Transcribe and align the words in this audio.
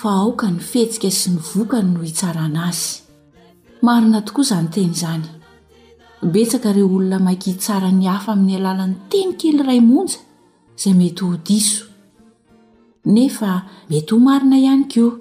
fa 0.00 0.10
aoka 0.22 0.46
ny 0.54 0.60
fetsika 0.72 1.10
sy 1.18 1.28
ny 1.34 1.40
vokany 1.48 1.88
no 1.94 2.00
hitsarana 2.08 2.60
azy 2.70 2.84
marina 3.86 4.18
tokoa 4.26 4.44
izany 4.48 4.68
teny 4.74 4.92
izany 4.96 5.26
betsaka 6.34 6.68
reo 6.76 6.88
olona 6.96 7.18
makidy 7.26 7.54
tsara 7.64 7.90
ny 7.98 8.04
hafa 8.12 8.30
amin'ny 8.34 8.54
alalan'ny 8.58 8.98
teny 9.10 9.30
kely 9.40 9.60
ray 9.68 9.80
monja 9.90 10.20
izay 10.78 10.94
mety 11.00 11.22
ho 11.28 11.34
diso 11.48 11.84
nefa 13.14 13.50
mety 13.90 14.10
ho 14.14 14.18
marina 14.28 14.56
ihany 14.64 14.84
koa 14.92 15.14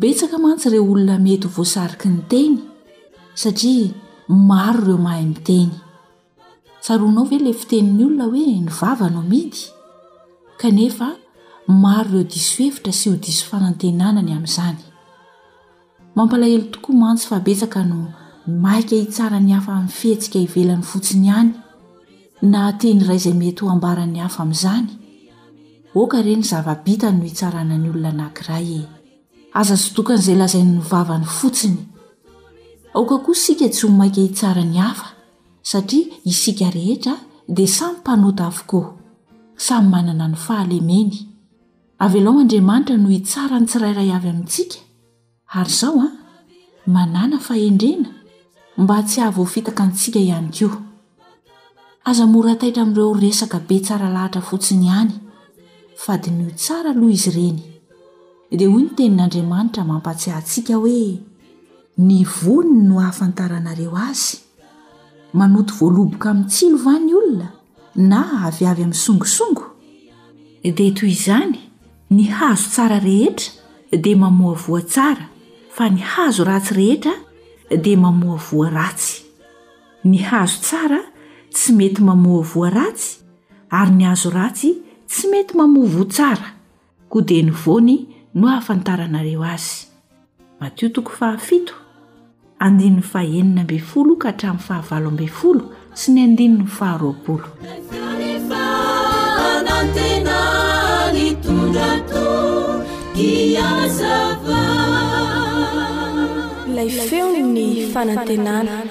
betsaka 0.00 0.36
mantsy 0.44 0.66
ireo 0.70 0.84
olona 0.92 1.16
mety 1.26 1.44
ho 1.46 1.50
voasariky 1.56 2.08
ny 2.14 2.18
teny 2.32 2.54
satria 3.42 3.90
maro 4.48 4.80
ireo 4.84 4.98
mahay 5.06 5.24
miteny 5.32 5.72
tsaroanao 6.82 7.24
ve 7.30 7.36
ila 7.40 7.52
fiteniny 7.60 8.02
olona 8.08 8.24
hoe 8.32 8.46
ny 8.62 8.70
vavanao 8.78 9.24
mihity 9.30 9.60
kanefa 10.60 11.08
maro 11.66 12.10
ireo 12.20 12.24
diso 12.24 12.62
hevitra 12.62 12.92
sy 12.94 13.08
ho 13.10 13.16
diso 13.18 13.44
fanantenanany 13.50 14.30
amin'izany 14.36 14.76
mampalahelo 16.14 16.66
tokoa 16.70 16.94
mantsy 16.94 17.26
fa 17.26 17.38
betsaka 17.42 17.82
no 17.84 17.98
maika 18.46 18.94
hitsarany 18.96 19.50
hafa 19.52 19.74
min'ny 19.74 19.88
fihatsika 19.90 20.38
hivelan'ny 20.38 20.84
fotsiny 20.86 21.26
ihany 21.26 21.50
na 22.52 22.70
teny 22.78 23.02
iray 23.02 23.16
izay 23.20 23.34
mety 23.40 23.64
ho 23.64 23.70
ambarany 23.74 24.18
hafa 24.22 24.42
amin'izany 24.44 24.86
oka 26.02 26.20
ireny 26.22 26.42
zava-bitany 26.50 27.16
no 27.18 27.24
hitsarana 27.28 27.74
ny 27.78 27.88
olona 27.90 28.12
nankiray 28.18 28.72
e. 28.80 28.82
aza 29.58 29.76
sodokan'izay 29.84 30.36
lazainy 30.38 30.70
nyvavany 30.78 31.24
fotsiny 31.36 31.78
aoka 32.94 33.18
koa 33.24 33.34
sika 33.44 33.66
tsy 33.70 33.86
ho 33.86 33.92
maika 34.00 34.20
hitsarany 34.22 34.76
hafa 34.84 35.06
satria 35.70 36.14
isika 36.30 36.70
rehetra 36.70 37.16
dia 37.54 37.66
samy 37.76 37.96
mpanota 37.98 38.46
avoko 38.46 38.80
samy 39.58 39.88
manana 39.90 40.28
ny 40.30 40.34
fahalemeny 40.44 41.25
av 41.98 42.14
lao 42.14 42.32
n'andriamanitra 42.32 42.96
noho 42.98 43.10
hitsara 43.12 43.58
ny 43.58 43.66
tsirairay 43.66 44.10
avy 44.12 44.28
amintsika 44.28 44.78
ary 45.46 45.70
izao 45.70 45.98
a 46.00 46.08
manana 46.86 47.38
fahendrena 47.40 48.10
mba 48.76 48.94
atsy 48.98 49.20
haha 49.20 49.30
voafitaka 49.30 49.86
ntsika 49.86 50.18
ihany 50.18 50.50
koa 50.52 50.78
aza 52.04 52.26
mora 52.26 52.54
taitra 52.56 52.82
amin'ireo 52.82 53.14
resaka 53.14 53.58
be 53.60 53.80
tsara 53.80 54.08
lahatra 54.10 54.40
fotsiny 54.42 54.84
ihany 54.84 55.12
fa 55.96 56.18
dy 56.18 56.30
no 56.30 56.48
itsara 56.48 56.92
loha 56.92 57.12
izy 57.12 57.30
ireny 57.30 57.60
dia 58.50 58.68
hoy 58.68 58.82
ny 58.82 58.90
tenin'andriamanitra 58.96 59.84
mampatse 59.84 60.28
hahntsika 60.30 60.76
hoe 60.76 61.20
ni 61.96 62.24
vonony 62.24 62.88
no 62.88 63.00
hahafantaranareo 63.00 63.96
azy 64.08 64.38
manoto 65.32 65.72
voaloboka 65.78 66.30
amin'ny 66.30 66.46
tsilova 66.48 66.94
ny 67.00 67.12
olona 67.18 67.48
na 67.94 68.20
avy 68.46 68.66
avy 68.66 68.82
amin'ny 68.82 69.02
songosongo 69.06 69.64
dia 70.62 70.92
toy 70.96 71.10
izany 71.16 71.65
ny 72.10 72.24
hazo 72.30 72.70
tsara 72.70 72.98
rehetra 72.98 73.52
dia 74.02 74.16
mamoavoa 74.16 74.80
tsara 74.82 75.28
fa 75.74 75.88
ny 75.90 76.00
hazo 76.00 76.44
ratsy 76.44 76.74
rehetra 76.74 77.12
dia 77.82 77.96
mamoavoa 77.98 78.70
ratsy 78.70 79.22
ny 80.04 80.18
hazo 80.18 80.58
tsara 80.60 80.98
tsy 81.50 81.72
mety 81.72 82.02
mamoavoa 82.02 82.70
ratsy 82.70 83.18
ary 83.70 83.90
ny 83.90 84.06
azo 84.06 84.30
ratsy 84.30 84.74
tsy 85.08 85.28
mety 85.30 85.56
mamoavo 85.56 86.04
tsara 86.04 86.52
ko 87.08 87.20
de 87.20 87.42
nyvony 87.42 88.06
no 88.34 88.46
hahafantaranareo 88.48 89.44
azy 89.44 89.86
m 90.58 90.60
lay 106.76 106.90
feo 107.08 107.28
ny 107.32 107.88
fanantenanaasa 107.92 108.84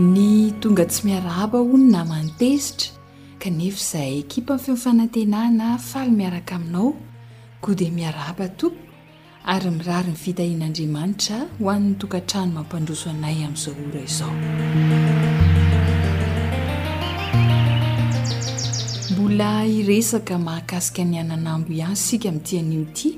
ny 0.00 0.52
tonga 0.60 0.84
tsy 0.88 1.04
miaraba 1.04 1.58
ho 1.60 1.76
no 1.76 1.76
na 1.92 2.04
manotezitra 2.08 2.88
kanefa 3.38 3.76
izay 3.76 4.12
ekipa 4.22 4.54
miny 4.56 4.64
fifanantenana 4.64 5.78
faly 5.78 6.10
miaraka 6.10 6.56
aminao 6.56 6.94
koa 7.60 7.74
dia 7.74 7.90
miaraba 7.92 8.48
to 8.56 8.72
ary 9.44 9.70
mirary 9.70 10.08
ny 10.10 10.16
fitahian'andriamanitra 10.24 11.38
hoan'ny 11.60 11.94
tokantrano 12.00 12.50
mampandroso 12.56 13.10
anay 13.10 13.44
amin'y 13.44 13.60
zahora 13.64 14.00
izao 14.08 14.32
mbola 19.12 19.66
iresaka 19.66 20.38
mahakasika 20.38 21.04
ny 21.04 21.20
ananambo 21.20 21.68
ihay 21.76 21.96
sika 21.96 22.32
mitian'io 22.32 22.82
ity 22.88 23.10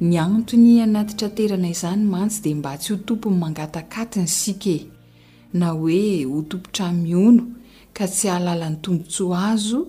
ny 0.00 0.16
anotony 0.18 0.80
anatitraterana 0.80 1.68
izany 1.68 2.04
mantsy 2.14 2.40
dia 2.42 2.56
mba 2.56 2.72
tsy 2.80 2.88
ho 2.92 2.96
tompony 3.04 3.36
mangatakatiny 3.42 4.28
sike 4.42 4.93
na 5.54 5.68
hoe 5.78 6.24
ho 6.26 6.38
tompotramiono 6.50 7.44
ka 7.96 8.04
tsy 8.12 8.26
ahalalan'ny 8.28 8.78
tombontso 8.84 9.24
azo 9.52 9.80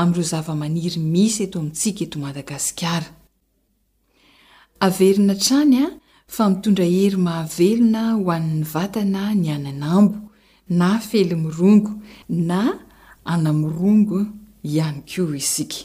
amin'ireo 0.00 0.28
zava-maniry 0.30 0.98
misy 1.12 1.40
eto 1.46 1.56
amintsika 1.60 2.02
eto 2.06 2.16
madagasikara 2.24 3.08
averina 4.86 5.34
trany 5.44 5.74
a 5.84 5.86
fa 6.34 6.42
mitondra 6.50 6.86
hery 6.94 7.18
mahavelina 7.26 8.02
ho 8.16 8.26
an'ny 8.36 8.62
vatana 8.74 9.22
ny 9.42 9.46
ananambo 9.56 10.18
na 10.78 10.88
felomirongo 11.08 11.92
na 12.50 12.60
anamirongo 13.32 14.18
ihany 14.70 15.00
ko 15.10 15.22
isika 15.42 15.80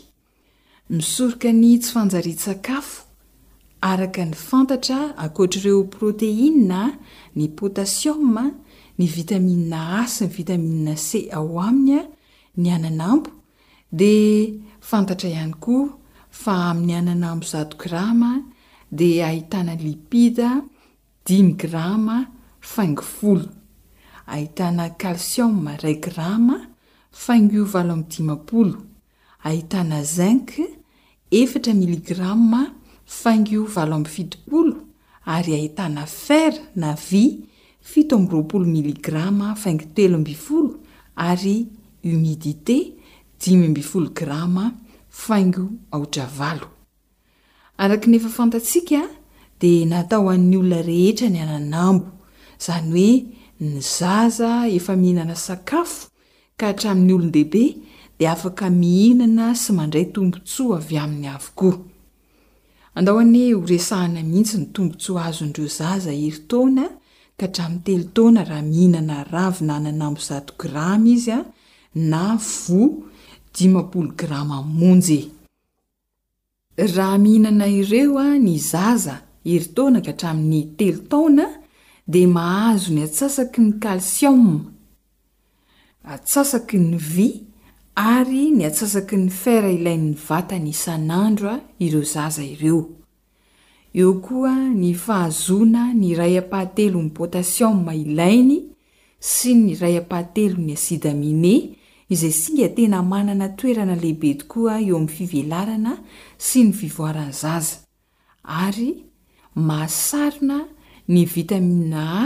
misoroka 0.93 1.49
ny 1.61 1.69
tsy 1.81 1.89
fanjari-sakafo 1.93 2.95
araka 3.91 4.22
ny 4.29 4.35
fantatra 4.47 4.97
akoatr'ireo 5.25 5.79
proteina 5.95 6.61
na 6.69 6.81
ny 7.38 7.45
potasioa 7.57 8.45
ny 8.99 9.07
vitamia 9.13 9.79
asy 10.03 10.25
ny 10.27 10.33
vitamia 10.35 10.95
ce 11.03 11.19
ao 11.33 11.59
aminy 11.67 11.99
a 11.99 12.05
ny 12.63 12.69
ananambo 12.75 13.31
dia 13.91 14.53
fantatra 14.89 15.29
ihany 15.31 15.53
koa 15.63 15.87
fa 16.41 16.53
amin'ny 16.69 16.95
ananambo 16.99 17.45
zado 17.53 17.78
grama 17.81 18.29
dia 18.91 19.28
ahitana 19.31 19.75
lipida 19.81 20.51
dimy 21.25 21.55
grama 21.63 22.19
fangyfolo 22.73 23.49
ahitana 24.28 24.90
kalsiom 25.01 25.57
ray 25.84 25.97
grama 26.07 26.57
fango 27.23 27.66
valo 27.73 27.93
amb'dimampolo 27.97 28.78
ahitana 29.43 30.03
zink 30.16 30.51
efatra 31.39 31.73
miligramma 31.81 32.61
faingo 33.22 33.66
valo 33.73 33.96
ambifidimpolo 33.96 34.75
ary 35.25 35.53
ahitana 35.59 36.05
fer 36.05 36.53
na 36.75 36.93
vy 37.09 37.25
aeomiditeiaigoaraka 37.85 39.74
nyefa 48.14 48.30
fantatsiaka 48.35 49.00
dia 49.62 49.85
nataho 49.94 50.30
an'ny 50.34 50.56
olona 50.62 50.82
rehetra 50.90 51.28
ny 51.34 51.40
ananambo 51.46 52.08
izany 52.59 52.90
hoe 52.96 53.12
ny 53.59 53.80
zaza 54.00 54.50
efa 54.78 54.94
mihinana 55.02 55.35
sakafo 55.46 56.08
ka 56.58 56.66
hatramin'ny 56.68 57.14
olondehibe 57.14 57.64
dia 58.20 58.32
afaka 58.32 58.70
mihinana 58.70 59.46
sy 59.64 59.70
mandray 59.80 60.06
tombontsoa 60.14 60.78
avy 60.82 60.97
amin'ny 61.03 61.28
avokoaandaoane 61.35 63.41
horesahana 63.59 64.20
mihitsy 64.32 64.58
ny 64.62 64.66
tombontsoa 64.76 65.22
azondreo 65.30 65.68
zaza 65.80 66.12
eritoana 66.26 66.85
ka 67.40 67.46
hatramin'ny 67.47 67.84
telo 67.85 68.08
taona 68.16 68.41
raha 68.50 68.64
mihinana 68.70 69.18
ravy 69.34 69.62
na 69.68 69.76
nanambo 69.84 70.22
zato 70.30 70.53
grama 70.62 71.08
izy 71.16 71.32
a 71.38 71.40
na 72.12 72.24
vo 72.64 72.82
imapolo 73.66 74.09
grama 74.20 74.58
mmonjy 74.68 75.20
e. 76.84 76.85
raha 76.97 77.18
mihinana 77.24 77.66
ireo 77.80 78.14
a 78.26 78.28
ny 78.46 78.56
zaza 78.72 79.16
iritaona 79.53 80.00
ka 80.06 80.12
hatramin'ny 80.14 80.62
telo 80.78 81.00
taona 81.12 81.46
dia 82.12 82.28
mahazo 82.38 82.88
ny 82.96 83.02
atsasaky 83.08 83.59
ny 83.66 83.72
kalsioma 83.84 84.58
atsasaky 86.16 86.78
ny 86.90 86.96
vy 87.14 87.28
ary 88.14 88.44
ny 88.58 88.62
atsasaky 88.70 89.16
ny 89.26 89.30
fera 89.41 89.70
ilain'ny 89.78 90.14
vatany 90.28 90.68
isan'andro 90.76 91.47
a 91.56 91.58
ireo 91.85 92.03
zaza 92.14 92.44
ireo 92.53 92.82
eo 93.93 94.13
koa 94.22 94.55
ny 94.73 94.93
fahazoana 94.97 95.91
ny 95.93 96.16
ray 96.17 96.35
a-pahatelony 96.41 97.13
potasion 97.13 97.75
mailainy 97.85 98.57
sy 99.22 99.51
ny 99.55 99.75
ray 99.81 99.99
a-pahatelo 100.01 100.57
ny 100.66 100.73
asidamine 100.78 101.51
izay 102.13 102.34
singa 102.40 102.69
tena 102.75 103.03
manana 103.11 103.47
toerana 103.59 103.95
lehibe 104.03 104.31
tokoa 104.41 104.79
eo 104.85 104.97
amin'ny 104.97 105.13
fivelarana 105.17 105.93
sy 106.47 106.63
ny 106.66 106.72
vivoaran' 106.79 107.34
zaza 107.41 107.78
ary 108.66 108.90
mahasarina 109.55 110.57
ny 111.13 111.22
vitamia 111.34 112.07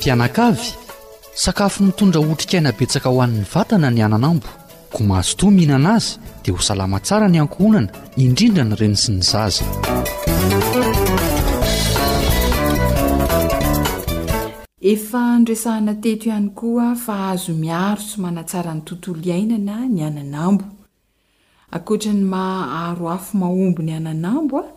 piaaavakafo 0.00 1.84
mitondra 1.84 2.20
otrikaina 2.20 2.72
betsaka 2.72 3.08
ho 3.08 3.22
an'ny 3.22 3.44
vatana 3.54 3.90
ny 3.90 4.00
aa 4.02 4.38
ko 4.94 5.04
mazo 5.04 5.36
to 5.36 5.50
mihinana 5.50 5.94
azy 5.94 6.18
dia 6.44 6.54
ho 6.54 6.60
salama 6.62 7.00
tsara 7.00 7.28
ny 7.28 7.38
ankohonana 7.42 7.88
indrindra 8.22 8.64
ny 8.64 8.74
reny 8.78 8.94
sy 8.96 9.12
ny 9.14 9.22
zaza 9.22 9.64
efa 14.78 15.22
nresahana 15.40 15.94
teto 16.02 16.28
ihany 16.30 16.50
koa 16.54 16.94
fa 17.04 17.12
ahazo 17.14 17.52
miaro 17.58 18.00
so 18.00 18.22
manatsara 18.22 18.74
ny 18.74 18.80
tontolo 18.86 19.20
iainana 19.26 19.82
ny 19.90 20.04
ananambo 20.06 20.64
akoatra 21.70 22.12
ny 22.14 22.22
maharoafo 22.30 23.38
mahombo 23.38 23.82
ny 23.82 23.92
ananambo 23.98 24.58
a 24.62 24.68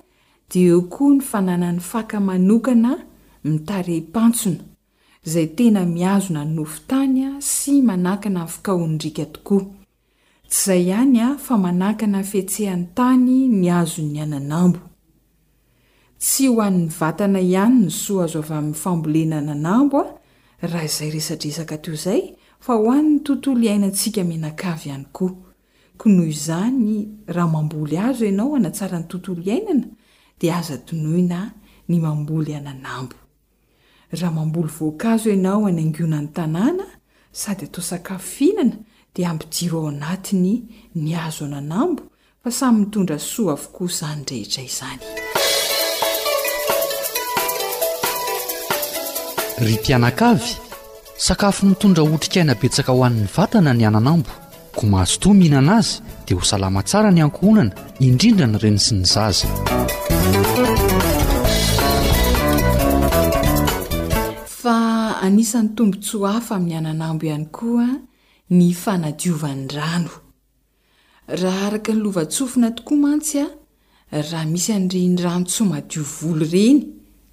dia 0.50 0.76
okoa 0.76 1.14
ny 1.14 1.22
fanana 1.22 1.72
ny 1.72 1.80
faka 1.80 2.20
manokana 2.20 2.98
mitarem-pantsona 3.46 4.60
izay 5.26 5.48
tena 5.54 5.86
miazo 5.86 6.34
nanofo 6.34 6.80
tany 6.88 7.26
a 7.26 7.32
sy 7.42 7.82
manakana 7.86 8.44
afoka 8.50 8.72
hondrika 8.74 9.26
tokoa 9.26 9.77
tsy 10.48 10.72
izay 10.80 10.86
iany 10.88 11.18
a 11.20 11.28
ah, 11.34 11.38
fa 11.38 11.58
manakana 11.60 12.24
fihtsehany 12.24 12.94
tany 12.96 13.50
ny 13.52 13.68
azo 13.68 14.02
ny 14.02 14.20
ananambo 14.24 14.80
tsy 16.20 16.48
hoan'ny 16.48 16.88
vatana 16.88 17.40
ihanyny 17.44 17.90
soa 17.92 18.24
azoav 18.26 18.52
mi'nyambolena 18.64 19.38
nanamboa 19.44 20.06
ah. 20.08 20.16
aha 20.64 20.80
izay 20.88 21.10
resadraka 21.12 21.76
ozay 21.94 22.22
ahoanny 22.64 23.20
tontolo 23.28 23.60
iainantsika 23.68 24.24
minakav 24.24 24.80
iany 24.88 25.06
koa 25.12 26.08
n 26.08 26.32
zan 26.32 26.76
rah 27.28 27.48
mamboly 27.52 27.98
azo 28.00 28.24
anao 28.24 28.56
natsaranytontolo 28.58 29.44
ainna 29.52 29.92
d 30.40 30.50
azana 30.50 31.52
nmbly 31.88 32.56
amamboly 32.56 32.56
azo 35.12 35.30
anao 35.32 35.66
anagonanytanàna 35.68 36.88
sady 37.32 37.66
atao 37.68 37.84
sakafo 37.84 38.24
finana 38.24 38.80
ia 39.18 39.30
ambijiro 39.30 39.80
ao 39.80 39.88
anatiny 39.88 40.62
ni 40.96 41.16
azo 41.16 41.46
ananambo 41.46 42.04
fa 42.44 42.52
samy 42.52 42.80
nytondra 42.80 43.20
soa 43.20 43.52
avokoa 43.52 43.88
izany 43.88 44.24
rehitray 44.30 44.66
izany 44.66 45.02
ry 49.66 49.74
mpianankaavy 49.78 50.50
sakafo 51.18 51.66
nitondra 51.66 52.04
hotrikaina 52.04 52.56
betsaka 52.56 52.92
ho 52.92 53.04
an'ny 53.06 53.28
vatana 53.36 53.74
ny 53.74 53.88
ananambo 53.88 54.30
ko 54.76 54.86
mahazo 54.86 55.18
toa 55.20 55.34
mihinana 55.34 55.76
azy 55.78 56.02
dia 56.28 56.38
ho 56.38 56.44
salama 56.46 56.84
tsara 56.84 57.12
ny 57.12 57.22
ankohonana 57.22 57.72
indrindra 58.00 58.46
ny 58.48 58.58
reny 58.58 58.78
sy 58.80 58.96
ny 58.96 59.06
zaza 59.06 59.48
fa 64.62 65.16
anisan'ny 65.26 65.74
tombontsoa 65.76 66.30
hafa 66.34 66.56
amin'ny 66.56 66.78
ananambo 66.78 67.26
ihany 67.26 67.46
koaa 67.46 67.98
ny 68.50 68.72
fanadiovan'ny 68.74 69.74
rano 69.76 70.08
raha 71.28 71.68
araka 71.68 71.92
ny 71.94 72.00
lovatsofina 72.00 72.72
tokoa 72.72 72.96
mantsy 72.98 73.40
a 73.44 73.52
raha 74.22 74.46
misy 74.48 74.72
an'reny 74.72 75.18
rano 75.20 75.44
tsy 75.46 75.64
madio 75.68 76.04
volo 76.04 76.46
reny 76.48 76.80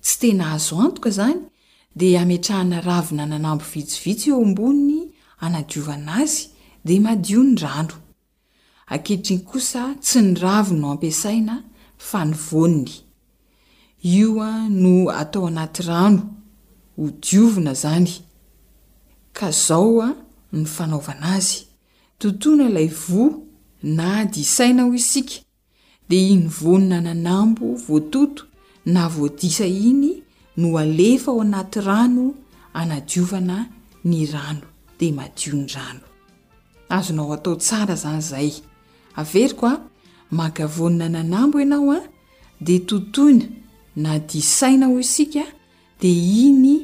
tsy 0.02 0.14
tena 0.20 0.44
azo 0.54 0.74
antoka 0.82 1.08
izany 1.14 1.38
dia 1.94 2.20
ametrahana 2.22 2.80
ravina 2.82 3.26
nanambo 3.30 3.64
vitsivitsy 3.70 4.30
eo 4.30 4.42
amboniny 4.42 5.12
anadiovana 5.38 6.10
azy 6.22 6.48
dia 6.84 7.00
madio 7.00 7.42
ny 7.46 7.56
rano 7.62 7.94
akehitriny 8.90 9.42
kosa 9.46 9.94
tsy 10.02 10.18
nyravo 10.20 10.74
no 10.74 10.90
ampiasaina 10.90 11.62
fa 11.98 12.24
nivonony 12.24 12.90
io 14.02 14.40
a 14.42 14.68
no 14.68 15.08
atao 15.14 15.46
anaty 15.46 15.82
rano 15.86 16.26
ho 16.98 17.10
diovona 17.22 17.72
zanyao 17.74 18.22
ny 20.54 20.64
fanaovana 20.70 21.26
azy 21.34 21.66
totoina 22.18 22.68
ilay 22.70 22.88
voa 22.88 23.38
na 23.82 24.24
disaina 24.24 24.82
ho 24.86 24.94
isika 24.94 25.34
dea 26.08 26.28
iny 26.34 26.48
vonina 26.48 27.00
nanambo 27.00 27.74
voatonto 27.86 28.44
na 28.86 29.08
voadisa 29.08 29.66
iny 29.66 30.12
no 30.56 30.78
alefa 30.78 31.30
ao 31.32 31.40
anaty 31.40 31.80
rano 31.80 32.34
anadiovana 32.74 33.68
ny 34.04 34.26
rano 34.32 34.62
dea 35.00 35.12
madio 35.12 35.52
ny 35.52 35.66
rano 35.66 36.00
azonao 36.88 37.32
atao 37.32 37.56
tsara 37.56 37.94
zany 37.94 38.18
izay 38.18 38.50
averyko 39.16 39.66
a 39.66 39.80
maka 40.30 40.66
vonina 40.66 41.08
nanambo 41.08 41.58
ianao 41.60 41.92
a 41.92 42.00
dea 42.60 42.78
totoina 42.80 43.44
na 43.96 44.18
disaina 44.18 44.86
ho 44.86 44.98
isika 45.00 45.42
dea 46.00 46.22
iny 46.46 46.83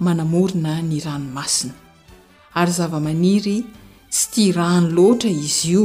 manamorina 0.00 0.80
ny 0.88 0.98
ranomasina 1.04 1.74
ary 2.58 2.72
zava-maniry 2.72 3.58
tsy 4.12 4.28
tia 4.32 4.52
rano 4.56 4.88
loatra 4.96 5.30
izy 5.30 5.72
io 5.76 5.84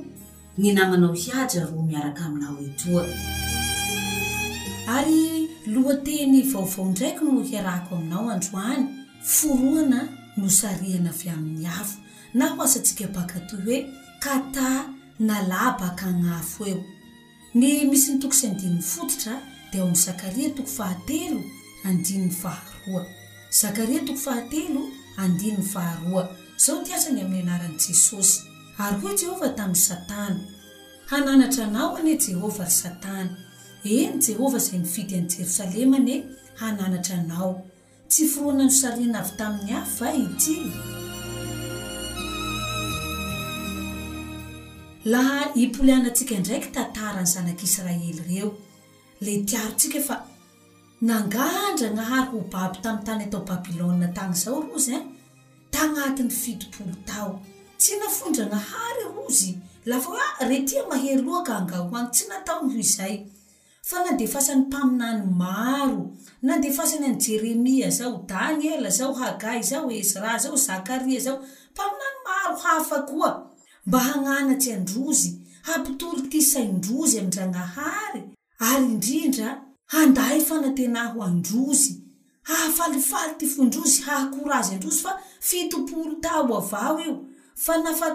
ny 0.58 0.74
namanao 0.74 1.14
hiaja 1.14 1.64
ro 1.66 1.82
miaraka 1.82 2.26
aminao 2.26 2.58
etoaay 2.62 5.43
lohateny 5.66 6.44
vaovao 6.54 6.86
indraiky 6.88 7.24
no 7.26 7.44
hiarahko 7.44 7.96
aminao 7.96 8.30
androany 8.30 8.88
foroana 9.24 10.08
no 10.38 10.50
sariana 10.50 11.10
avy 11.14 11.30
amin'ny 11.30 11.68
afo 11.68 11.98
na 12.34 12.46
ho 12.50 12.64
asatsika 12.64 13.08
baka 13.08 13.40
toy 13.40 13.60
hoe 13.64 13.90
kata 14.20 14.94
nala 15.20 15.78
baka 15.80 16.06
agnafo 16.10 16.64
eo 16.66 16.84
ny 17.54 17.86
misy 17.90 18.12
nytoksy 18.14 18.48
fototra 18.82 19.36
dia 19.72 19.82
oamin'ny 19.84 20.04
zakaria 20.06 20.50
toko 20.50 20.70
fahatelo 20.78 21.42
nny 21.86 22.32
ahazakariatoko 22.50 24.20
fhayha 24.20 24.82
zao 26.66 26.84
tiasany 26.86 27.22
amin'ny 27.22 27.44
anaran' 27.52 27.78
jesosy 27.88 28.42
ary 28.84 28.98
ho 29.02 29.10
jehovah 29.20 29.56
tamin'ny 29.56 29.80
satana 29.88 30.40
hananatra 31.10 31.64
anaokany 31.68 32.14
jehova 32.18 32.64
ary 32.64 32.72
satana 32.74 33.43
eny 33.84 34.20
jehovah 34.26 34.60
zay 34.60 34.78
nifidy 34.80 35.16
an' 35.16 35.28
jerosalema 35.28 35.98
ny 36.00 36.16
hananatra 36.60 37.16
anao 37.20 37.52
tsy 38.08 38.24
foananysarina 38.34 39.20
avy 39.22 39.34
tamin'ny 39.40 39.72
avy 39.80 39.92
va 40.00 40.10
ity 40.24 40.56
laha 45.14 45.36
ipolianantsika 45.64 46.40
ndraiky 46.40 46.70
tantarany 46.78 47.26
zanak'israely 47.34 48.12
reo 48.30 48.48
le 49.26 49.34
tiaro 49.48 49.72
tsika 49.80 50.00
fa 50.08 50.16
nangandra 51.08 51.90
gnahary 51.96 52.30
ho 52.36 52.40
baby 52.54 52.78
tamin'ny 52.84 53.06
tany 53.06 53.24
atao 53.26 53.42
babilona 53.52 54.08
tagna 54.16 54.36
zao 54.44 54.60
roze 54.68 54.94
en 54.96 55.06
tagnatin'ny 55.74 56.32
fidipolo 56.42 56.96
tao 57.10 57.32
tsy 57.80 57.92
nafondragnahary 58.00 59.02
ah, 59.08 59.12
ho 59.16 59.24
zy 59.38 59.52
lafa 59.90 60.10
a 60.42 60.44
re 60.50 60.58
tia 60.68 60.82
mahey 60.90 61.16
loaka 61.28 61.52
angahoagny 61.60 62.10
tsy 62.16 62.24
nataony 62.32 62.66
ho 62.76 62.82
zay 62.96 63.16
fa 63.90 63.98
nadefasan'ny 64.06 64.64
mpaminany 64.68 65.24
maro 65.42 66.02
nadefasany 66.48 67.06
an 67.10 67.18
jeremia 67.24 67.90
zao 67.98 68.16
daniela 68.34 68.90
zao 68.98 69.14
hagay 69.22 69.62
zao 69.72 69.88
ezra 70.00 70.32
zao 70.44 70.56
zakaria 70.68 71.20
zao 71.26 71.40
mpaminano 71.74 72.20
maro 72.28 72.56
hafa 72.66 72.98
koa 73.10 73.32
mba 73.88 74.00
hañanatsy 74.08 74.70
androzy 74.78 75.32
hampitolo 75.68 76.22
ty 76.32 76.40
saindrozy 76.52 77.18
amndranahary 77.22 78.22
ary 78.70 78.86
indrindra 78.94 79.50
handay 79.94 80.40
fanatenaho 80.50 81.18
androzy 81.30 81.94
hahafalifaly 82.50 83.34
ty 83.40 83.46
fondrozy 83.54 84.00
hahakorazy 84.08 84.72
androzy 84.76 85.02
fa 85.06 85.14
fitopolo 85.48 86.16
tao 86.26 86.52
avao 86.60 86.96
io 87.06 87.16
fa 87.64 87.74
nafa 87.86 88.08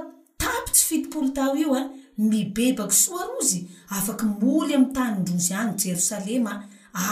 tapitsy 0.43 0.83
fitopolo 0.89 1.29
tao 1.39 1.55
io 1.63 1.71
a 1.75 1.79
ah, 1.81 1.89
mibebaka 2.19 2.93
soa 2.95 3.27
rozy 3.35 3.65
afaky 3.97 4.25
moly 4.41 4.75
ami'ny 4.75 4.91
tanyndrozy 4.97 5.53
any 5.61 5.75
jerosalema 5.83 6.53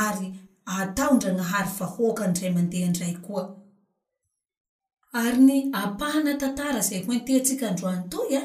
ary 0.04 0.28
ataondranahary 0.78 1.70
vahoakandray 1.78 2.50
mandehandray 2.58 3.14
koa 3.26 3.44
ary 5.22 5.38
ny 5.46 5.58
apahana 5.84 6.32
tatara 6.42 6.80
zaynttsika 6.88 7.64
androanytoya 7.68 8.42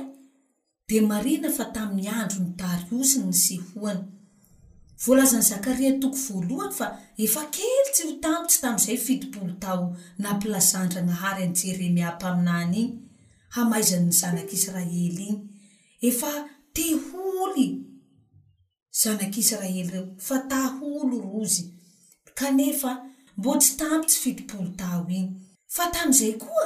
de 0.89 0.98
marina 1.12 1.50
fa 1.58 1.65
tamin'ny 1.75 2.10
andro 2.20 2.39
ny 2.41 2.51
dariosiy 2.62 3.24
ny 3.25 3.34
sy 3.44 3.58
hoana 3.58 4.06
volazan'ny 5.06 5.48
zakariatoko 5.51 6.18
voalohany 6.25 7.25
fakely 7.36 7.89
tsy 7.94 8.03
hampotsy 8.24 8.62
ta'zayfiipolo 8.63 9.53
tao 9.63 9.84
naplazandraahary 10.24 11.41
anjeremampaminany 11.48 12.77
iy 12.88 13.63
aazanny 13.63 14.12
zanakiraelyi 14.20 15.32
ty 16.75 16.85
holy 17.09 17.67
zanak'israely 19.01 19.83
reo 19.91 20.03
fa 20.27 20.37
taholo 20.51 21.17
rozy 21.29 21.63
kanefa 22.39 22.91
mbô 23.37 23.51
tsy 23.61 23.71
tampo 23.79 24.05
tsy 24.09 24.17
fitipolo 24.23 24.69
tao 24.81 25.01
iny 25.19 25.29
fa 25.75 25.83
tam'izay 25.93 26.33
koa 26.43 26.65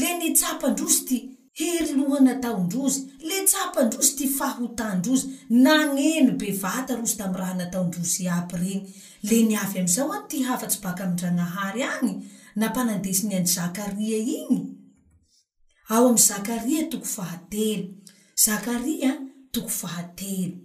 le 0.00 0.08
nitsapan-drosy 0.20 1.00
ty 1.08 1.16
herylohanataondrozy 1.60 3.00
le 3.28 3.36
tsapandrozy 3.48 4.12
ty 4.18 4.26
fahotandrozy 4.38 5.26
naneno 5.64 6.32
be 6.40 6.48
vata 6.62 6.92
rozy 7.00 7.14
tam'y 7.20 7.36
raha 7.40 7.54
nataondrozy 7.60 8.22
aby 8.38 8.54
reny 8.64 8.80
le 9.28 9.36
niavy 9.50 9.76
amizao 9.82 10.10
a 10.16 10.18
ty 10.30 10.36
hafatsy 10.48 10.78
baka 10.84 11.00
amindranahary 11.04 11.82
agny 11.94 12.14
nampanandesiny 12.60 13.32
any 13.38 13.50
zakaria 13.56 14.18
iny 14.40 14.58
ao 15.94 16.04
am 16.12 16.18
zakaria 16.30 16.82
toko 16.92 17.08
fat 17.16 17.44
zakaria 18.36 19.20
toko 19.52 19.68
fahatelo 19.68 20.56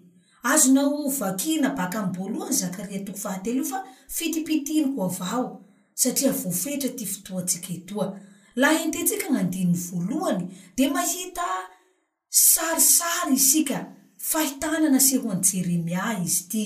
azo 0.44 0.72
nao 0.74 1.08
vakina 1.10 1.70
baka 1.76 2.00
ambolohany 2.00 2.56
zakaria 2.56 3.00
toko 3.06 3.18
fahatelo 3.18 3.56
io 3.56 3.64
fa 3.66 3.84
fitipitiniko 4.10 5.04
avao 5.04 5.62
satria 5.96 6.32
vofetra 6.32 6.90
ty 6.90 7.06
fotoatsika 7.06 7.74
etoa 7.74 8.20
laha 8.56 8.80
entetsika 8.86 9.28
gnandinny 9.30 9.74
voalohany 9.74 10.48
de 10.78 10.90
mahita 10.90 11.48
sarisary 12.30 13.36
isika 13.36 13.86
fahitanana 14.18 15.00
seho 15.00 15.32
an 15.32 15.42
jeremia 15.42 16.22
izy 16.26 16.44
ty 16.50 16.64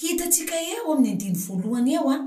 hitatsika 0.00 0.54
eo 0.60 0.92
ami'ny 0.94 1.10
andiny 1.12 1.36
voalohany 1.36 1.92
eo 1.94 2.10
a 2.10 2.14
ah, 2.14 2.24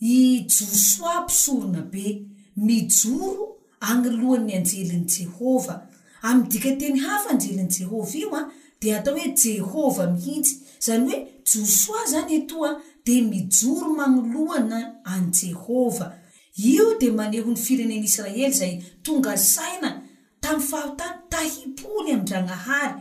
i 0.00 0.44
joosoampisorona 0.48 1.82
be 1.92 2.22
mijoro 2.56 3.56
agnilohan'ny 3.80 4.54
anjelin' 4.56 5.06
jehova 5.06 5.85
amdika 6.26 6.72
teny 6.76 6.98
hafa 7.00 7.34
njelin' 7.34 7.68
jehovah 7.78 8.14
io 8.16 8.34
a 8.36 8.50
de 8.80 8.94
atao 8.96 9.14
hoe 9.14 9.32
jehova 9.44 10.06
mihitsy 10.06 10.56
zany 10.80 11.10
hoe 11.10 11.26
josoa 11.54 12.04
zany 12.10 12.34
eto 12.36 12.64
a 12.64 12.80
de 13.04 13.20
mijoro 13.22 13.92
magnolohana 13.94 14.94
an' 15.04 15.30
jehova 15.32 16.12
io 16.56 16.94
de 17.00 17.10
maneho 17.10 17.46
ny 17.50 17.56
firenen'isiraely 17.56 18.50
zay 18.52 18.82
tonga 19.02 19.36
saina 19.36 20.02
tamin'y 20.40 20.66
fahotany 20.68 21.16
tahipoly 21.30 22.12
amndranahary 22.12 22.94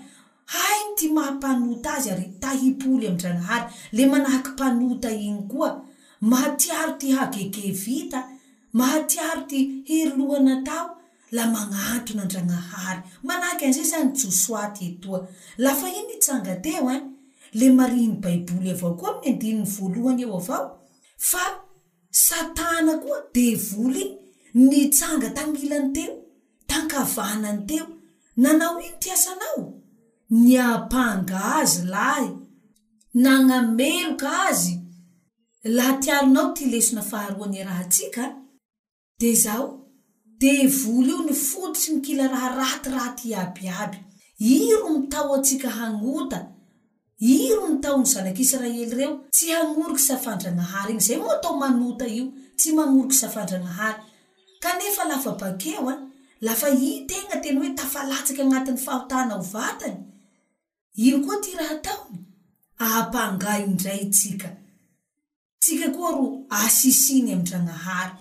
hai 0.45 0.79
ty 0.97 1.09
mahampanota 1.09 1.93
azy 1.97 2.09
ary 2.11 2.27
tahipoly 2.39 3.07
amindranahary 3.07 3.65
le 3.91 4.05
manahaky 4.05 4.49
mpanota 4.51 5.09
iny 5.11 5.41
koa 5.51 5.69
mahatiaro 6.21 6.93
ty 6.99 7.07
hageke 7.11 7.71
vita 7.71 8.19
mahatiaro 8.73 9.41
ty 9.49 9.59
hilohana 9.87 10.61
tao 10.63 10.94
magnanto 11.43 12.13
nandranahary 12.15 13.01
manahaky 13.23 13.65
anizay 13.65 13.83
zany 13.91 14.11
josoaty 14.17 14.85
etoa 14.87 15.19
lafa 15.57 15.87
ino 15.89 16.01
nitsanga 16.09 16.55
teo 16.63 16.89
e 16.95 16.97
le 17.59 17.67
mariny 17.77 18.15
baiboly 18.23 18.69
avao 18.75 18.93
koa 18.99 19.09
amin'ny 19.13 19.29
andininy 19.33 19.65
voalohany 19.73 20.21
eo 20.23 20.35
avao 20.41 20.65
fa 21.29 21.43
satana 22.25 22.93
koa 23.03 23.17
devolyiy 23.35 24.09
nitsanga 24.71 25.27
tamilan 25.37 25.85
teo 25.95 26.13
tankavanany 26.69 27.59
teo 27.69 27.85
nanao 28.43 28.79
ino 28.85 28.95
ti 29.01 29.07
asanao 29.15 29.61
niapangaazy 30.43 31.79
lahy 31.95 32.29
nanameloka 33.23 34.29
azy 34.47 34.73
laha 35.75 35.93
tiarinao 36.01 36.47
ty 36.55 36.63
lesona 36.71 37.01
faharoany 37.11 37.63
raha 37.67 37.83
tsika 37.93 38.23
de 39.19 39.29
zao 39.43 39.84
voly 40.51 41.07
io 41.09 41.23
nyfotitry 41.23 41.93
mikila 41.95 42.27
raha 42.27 42.49
ratiraty 42.57 43.35
abiaby 43.35 43.97
i 44.39 44.69
ro 44.73 44.89
mitao 44.89 45.33
atsika 45.35 45.69
hanota 45.69 46.45
i 47.19 47.49
ro 47.55 47.67
mitao 47.67 47.97
ny 47.97 48.03
zanaky 48.05 48.41
israely 48.41 48.85
reo 48.93 49.19
tsy 49.31 49.53
amoroky 49.53 50.01
safandranahary 50.01 50.91
iny 50.91 50.99
zay 50.99 51.17
moa 51.17 51.35
atao 51.39 51.57
manota 51.57 52.05
io 52.07 52.31
tsy 52.57 52.71
mamoroky 52.73 53.13
safandranahary 53.15 54.01
ka 54.61 54.73
nefa 54.77 55.03
lafa 55.07 55.31
bakeo 55.31 55.89
a 55.89 55.93
ah, 55.93 55.99
lafa 56.41 56.67
i 56.69 57.05
tegna 57.09 57.37
tena 57.43 57.59
oe 57.61 57.69
tafalatsiky 57.79 58.41
anati'ny 58.41 58.77
fahotana 58.85 59.35
o 59.35 59.41
vatany 59.41 59.97
iro 60.95 61.19
koa 61.25 61.41
ty 61.43 61.55
raha 61.59 61.75
taony 61.85 62.19
apanga 62.77 63.59
indray 63.59 64.05
tsika 64.09 64.49
tsika 65.59 65.89
koa 65.95 66.11
ro 66.11 66.45
asisiny 66.49 67.33
amindranahary 67.33 68.13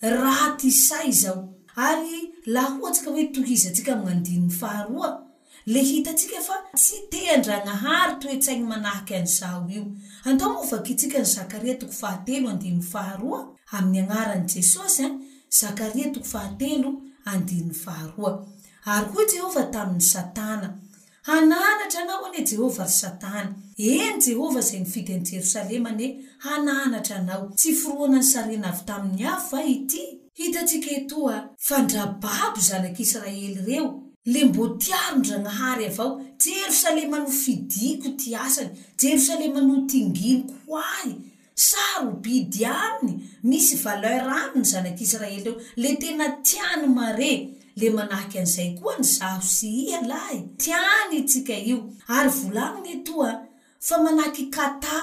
raty 0.00 0.70
say 0.70 1.10
zao 1.12 1.57
ary 1.86 2.22
laha 2.54 2.68
hoatsika 2.80 3.10
hoe 3.14 3.24
tohizatsika 3.34 3.92
mi'adinn'ny 4.02 4.50
faharoa 4.60 5.08
le 5.74 5.80
hitatsika 5.90 6.38
fa 6.46 6.56
tsy 6.80 6.96
te 7.12 7.20
andragnahary 7.34 8.14
toetsainy 8.22 8.64
manahaky 8.70 9.14
an'zao 9.20 9.60
io 9.76 9.82
atovksikany 10.30 11.26
y 18.86 18.88
ojehova 19.20 19.62
tamin'ny 19.74 20.04
satana 20.12 20.68
hananatra 21.28 22.00
anao 22.04 22.26
n 22.32 22.34
jehova 22.52 22.84
ry 22.84 22.90
satana 23.02 23.50
eny 23.92 24.16
jehova 24.26 24.60
zay 24.68 24.78
nifity 24.84 25.12
an' 25.16 25.24
jerosalemane 25.30 26.06
hananatra 26.44 27.14
anao 27.20 27.44
tsy 27.58 27.68
foroanany 27.82 28.26
sarina 28.32 28.68
avy 28.72 28.82
tamin'ny 28.90 29.22
avo 29.34 29.48
hitatsika 30.38 30.90
etoa 30.98 31.36
fandrababo 31.68 32.60
zanak'isiraely 32.68 33.54
reo 33.68 33.88
le 34.32 34.44
mbo 34.44 34.68
tiarondragnahary 34.68 35.86
avao 35.86 36.12
jerosalema 36.44 37.18
nofidiko 37.18 38.08
ty 38.08 38.36
asany 38.46 38.70
jerosalema 38.98 39.60
no 39.60 39.74
tinginiko 39.90 40.54
hoahy 40.66 41.12
sarobidy 41.68 42.66
aniny 42.66 43.14
misy 43.48 43.74
vala 43.82 44.10
rano 44.28 44.54
ny 44.60 44.66
zanak'isiraely 44.72 45.42
reo 45.44 45.56
le 45.82 45.90
tena 46.02 46.28
tiany 46.46 46.86
mare 46.98 47.32
le 47.80 47.86
manahaky 47.96 48.36
an'izay 48.38 48.70
koa 48.78 48.94
ny 48.98 49.06
zaho 49.16 49.42
sy 49.54 49.68
ia 49.88 50.00
lahy 50.12 50.40
tiany 50.64 51.12
atsika 51.22 51.56
io 51.70 51.78
ary 52.16 52.30
volanina 52.40 52.90
etoa 52.96 53.30
fa 53.86 53.96
manahaky 54.04 54.44
katà 54.56 54.96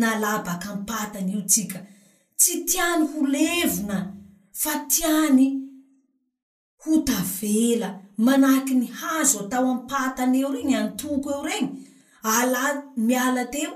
nalah 0.00 0.38
baka 0.46 0.68
ampatany 0.76 1.30
io 1.34 1.42
tsika 1.52 1.78
tsy 2.40 2.52
tiany 2.70 3.02
ho 3.12 3.20
levona 3.34 3.98
fa 4.52 4.84
tiany 4.86 5.60
ho 6.84 6.92
tavela 7.06 7.88
manahaky 8.18 8.74
ny 8.76 8.86
hazo 8.86 9.46
atao 9.48 9.64
ampatany 9.74 10.38
eo 10.40 10.52
rey 10.52 10.62
any 10.76 10.90
toko 11.00 11.30
eo 11.32 11.42
reny 11.48 11.68
ala 12.34 12.62
miala 13.06 13.44
teo 13.54 13.72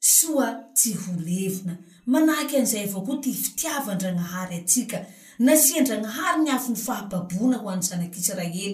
soa 0.00 0.46
tsy 0.76 0.90
ho 1.02 1.12
levona 1.26 1.74
manahaky 2.12 2.56
anizay 2.56 2.84
avao 2.86 3.02
koa 3.06 3.22
ty 3.22 3.30
fitiavan-dragnahary 3.42 4.54
atsika 4.60 4.98
nasiandragnahary 5.46 6.38
ny 6.42 6.50
afo 6.54 6.68
ny 6.74 6.78
fahapabona 6.86 7.56
ho 7.62 7.66
any 7.74 7.84
zanak'isiraely 7.88 8.68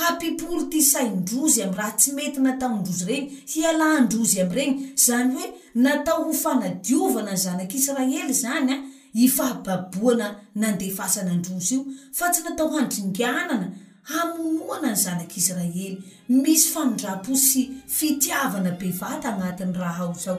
hapipoly 0.00 0.62
ty 0.72 0.80
saindrozy 0.92 1.60
amy 1.64 1.76
raha 1.80 1.92
tsy 2.00 2.10
mety 2.16 2.40
nataondrozy 2.46 3.04
reny 3.10 3.26
hialàndrozy 3.52 4.38
am 4.44 4.50
reny 4.58 4.72
zany 5.04 5.30
hoe 5.36 5.46
natao 5.84 6.20
ho 6.26 6.32
fanadiovana 6.42 7.32
ny 7.36 7.40
zanak'isiraely 7.44 8.32
zanya 8.44 8.76
ah. 8.78 8.86
ifahababoana 9.12 10.26
nandehfasanandrozy 10.54 11.74
io 11.74 11.84
fa 12.12 12.30
tsy 12.30 12.42
natao 12.44 12.68
handringanana 12.68 13.70
hamohoana 14.02 14.88
ny 14.92 14.96
zanak'israely 14.96 15.98
misy 16.28 16.66
fanndrapo 16.72 17.36
sy 17.36 17.62
fitiavana 17.96 18.70
be 18.78 18.90
vata 19.00 19.28
agnatin'ny 19.34 19.74
raha 19.78 20.04
ao 20.04 20.12
zao 20.24 20.38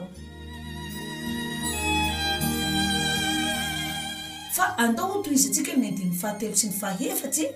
fa 4.56 4.74
antao 4.78 5.22
ht 5.22 5.26
iztsika 5.32 5.76
my 5.76 5.92
fahateo 6.20 6.56
sy 6.56 6.66
ny 6.66 6.74
fahefatsy 6.80 7.46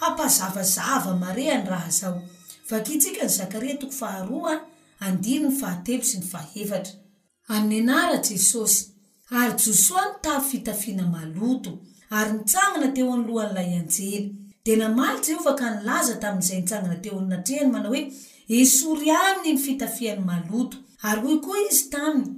apazavazava 0.00 1.16
marehany 1.16 1.68
raha 1.68 1.90
zao 1.90 2.22
vakitsika 2.70 3.22
ny 3.24 3.28
zakaria 3.28 3.76
toko 3.76 3.92
faharoaa 3.92 4.60
andino 5.00 5.48
ny 5.50 5.56
fahatepo 5.60 6.04
sy 6.04 6.18
ny 6.18 6.26
fahefatra 6.32 6.92
am'ny 7.48 7.78
anara 7.80 8.22
jesosy 8.24 8.91
ayjosoa 9.40 10.04
ny 10.06 10.12
ta 10.22 10.40
fitafiana 10.40 11.06
maloto 11.06 11.78
ary 12.10 12.32
nytsangana 12.36 12.92
teo 12.94 13.12
an'ny 13.14 13.24
lohan'lay 13.28 13.70
anjely 13.78 14.34
de 14.64 14.76
namaly 14.76 15.22
jehovah 15.26 15.56
ka 15.60 15.68
nilaza 15.74 16.16
tamin'izay 16.22 16.58
nitsangana 16.60 16.96
teo 17.04 17.16
annatrehany 17.20 17.70
manao 17.72 17.92
hoe 17.94 18.02
esory 18.48 19.10
aminy 19.10 19.54
ny 19.54 19.60
fitafiany 19.64 20.20
maloto 20.30 20.76
ary 21.08 21.20
hoe 21.26 21.36
koa 21.44 21.62
izy 21.68 21.84
taminy 21.94 22.28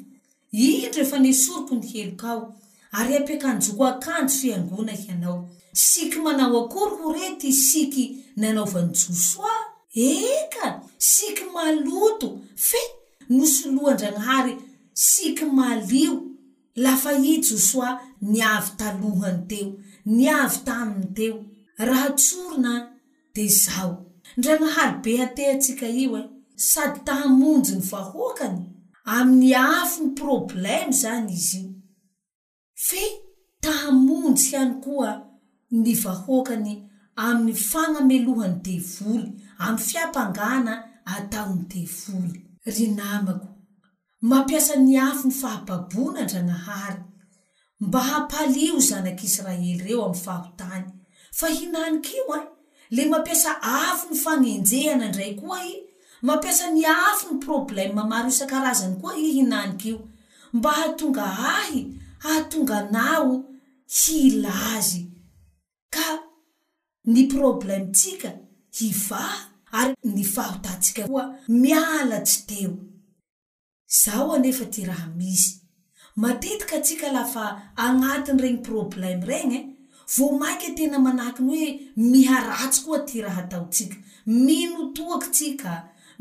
indro 0.66 1.00
ehefa 1.02 1.18
nysoriko 1.24 1.74
ny 1.78 1.86
helokao 1.92 2.42
ary 2.98 3.16
ampiaka 3.16 3.54
njoko 3.54 3.86
akanjo 3.92 4.28
fiangona 4.40 4.92
ianao 5.06 5.38
siky 5.86 6.18
manao 6.26 6.58
akory 6.64 6.96
ho 7.02 7.12
rety 7.16 7.50
siky 7.52 8.04
nanaovany 8.36 8.88
josoa 9.00 9.56
eka 10.10 10.66
siky 10.98 11.44
maloto 11.54 12.28
fe 12.66 12.78
nosolohandranahary 13.34 14.52
siky 15.06 15.44
alio 15.70 16.23
lafa 16.76 17.12
i 17.12 17.36
josoa 17.50 18.00
niavy 18.22 18.70
talohany 18.78 19.42
teo 19.48 19.68
ni 20.16 20.28
avy 20.40 20.58
taminy 20.68 21.06
teo 21.16 21.36
raha 21.88 22.08
tsorona 22.12 22.72
de 23.34 23.44
zao 23.62 23.92
ndra 24.36 24.54
nahary 24.60 24.96
be 25.04 25.12
atentsika 25.26 25.86
io 26.02 26.16
e 26.18 26.22
sady 26.70 26.98
tahamonjy 27.06 27.72
ny 27.76 27.82
vahoakany 27.90 28.60
amin'ny 29.16 29.52
afy 29.80 29.96
ny 30.02 30.10
problema 30.20 30.92
zany 31.02 31.30
izy 31.38 31.62
fe 32.86 33.02
tahamonjy 33.62 34.44
iany 34.52 34.72
koa 34.84 35.10
ny 35.82 35.94
vahoakany 36.04 36.72
amin'ny 37.26 37.54
fanamelohany 37.70 38.56
devoly 38.66 39.28
amin'ny 39.64 39.84
fiampangana 39.88 40.72
ataony 41.16 41.60
devoly 41.72 42.38
ry 42.66 42.84
namako 43.00 43.53
mampiasa 44.30 44.76
ny 44.84 44.96
afo 45.08 45.28
ny 45.28 45.34
fahapabonandra 45.36 46.40
nahary 46.42 47.02
mba 47.84 48.00
hapalio 48.08 48.78
zanak'isiraely 48.88 49.78
reo 49.84 50.00
amy 50.04 50.16
fahotany 50.24 50.84
fa 51.38 51.48
hiinanik'io 51.52 52.24
e 52.36 52.38
eh, 52.38 52.46
le 52.96 53.04
mampiasa 53.08 53.60
afo 53.62 54.06
ny 54.10 54.18
fanenjehana 54.24 55.08
ndray 55.08 55.34
koa 55.40 55.60
i 55.70 55.74
mampiasa 56.22 56.70
ny 56.72 56.86
afo 56.86 57.24
ny 57.30 57.38
problema 57.46 58.00
mamaro 58.02 58.28
isankarazany 58.32 58.96
koa 59.00 59.12
i 59.16 59.26
hinanik'io 59.36 59.98
mba 60.52 60.70
hatonga 60.72 61.26
ahy 61.56 61.78
haatonga 62.24 62.74
anao 62.78 63.44
hilazy 63.98 65.02
ka 65.90 66.06
ny 67.12 67.26
problematsika 67.28 68.32
hivaha 68.72 69.38
ary 69.72 69.94
ny 70.14 70.24
fahotatsikakoa 70.34 71.24
mialatsy 71.48 72.42
teo 72.46 72.74
zaoa 74.02 74.36
nefa 74.44 74.64
ty 74.74 74.80
raha 74.90 75.06
misy 75.20 75.50
matetika 76.22 76.74
atsika 76.80 77.06
lafa 77.16 77.44
agnatin' 77.84 78.40
reny 78.44 78.58
problema 78.68 79.22
renye 79.30 79.58
vo 80.14 80.26
maiky 80.40 80.68
tena 80.78 80.98
manahaky 81.06 81.42
ny 81.48 81.52
oe 81.60 81.68
miharatsy 82.12 82.80
koa 82.86 82.98
ty 83.08 83.16
raha 83.26 83.40
ataotsika 83.44 83.96
minotoaky 84.46 85.28
tsika 85.36 85.72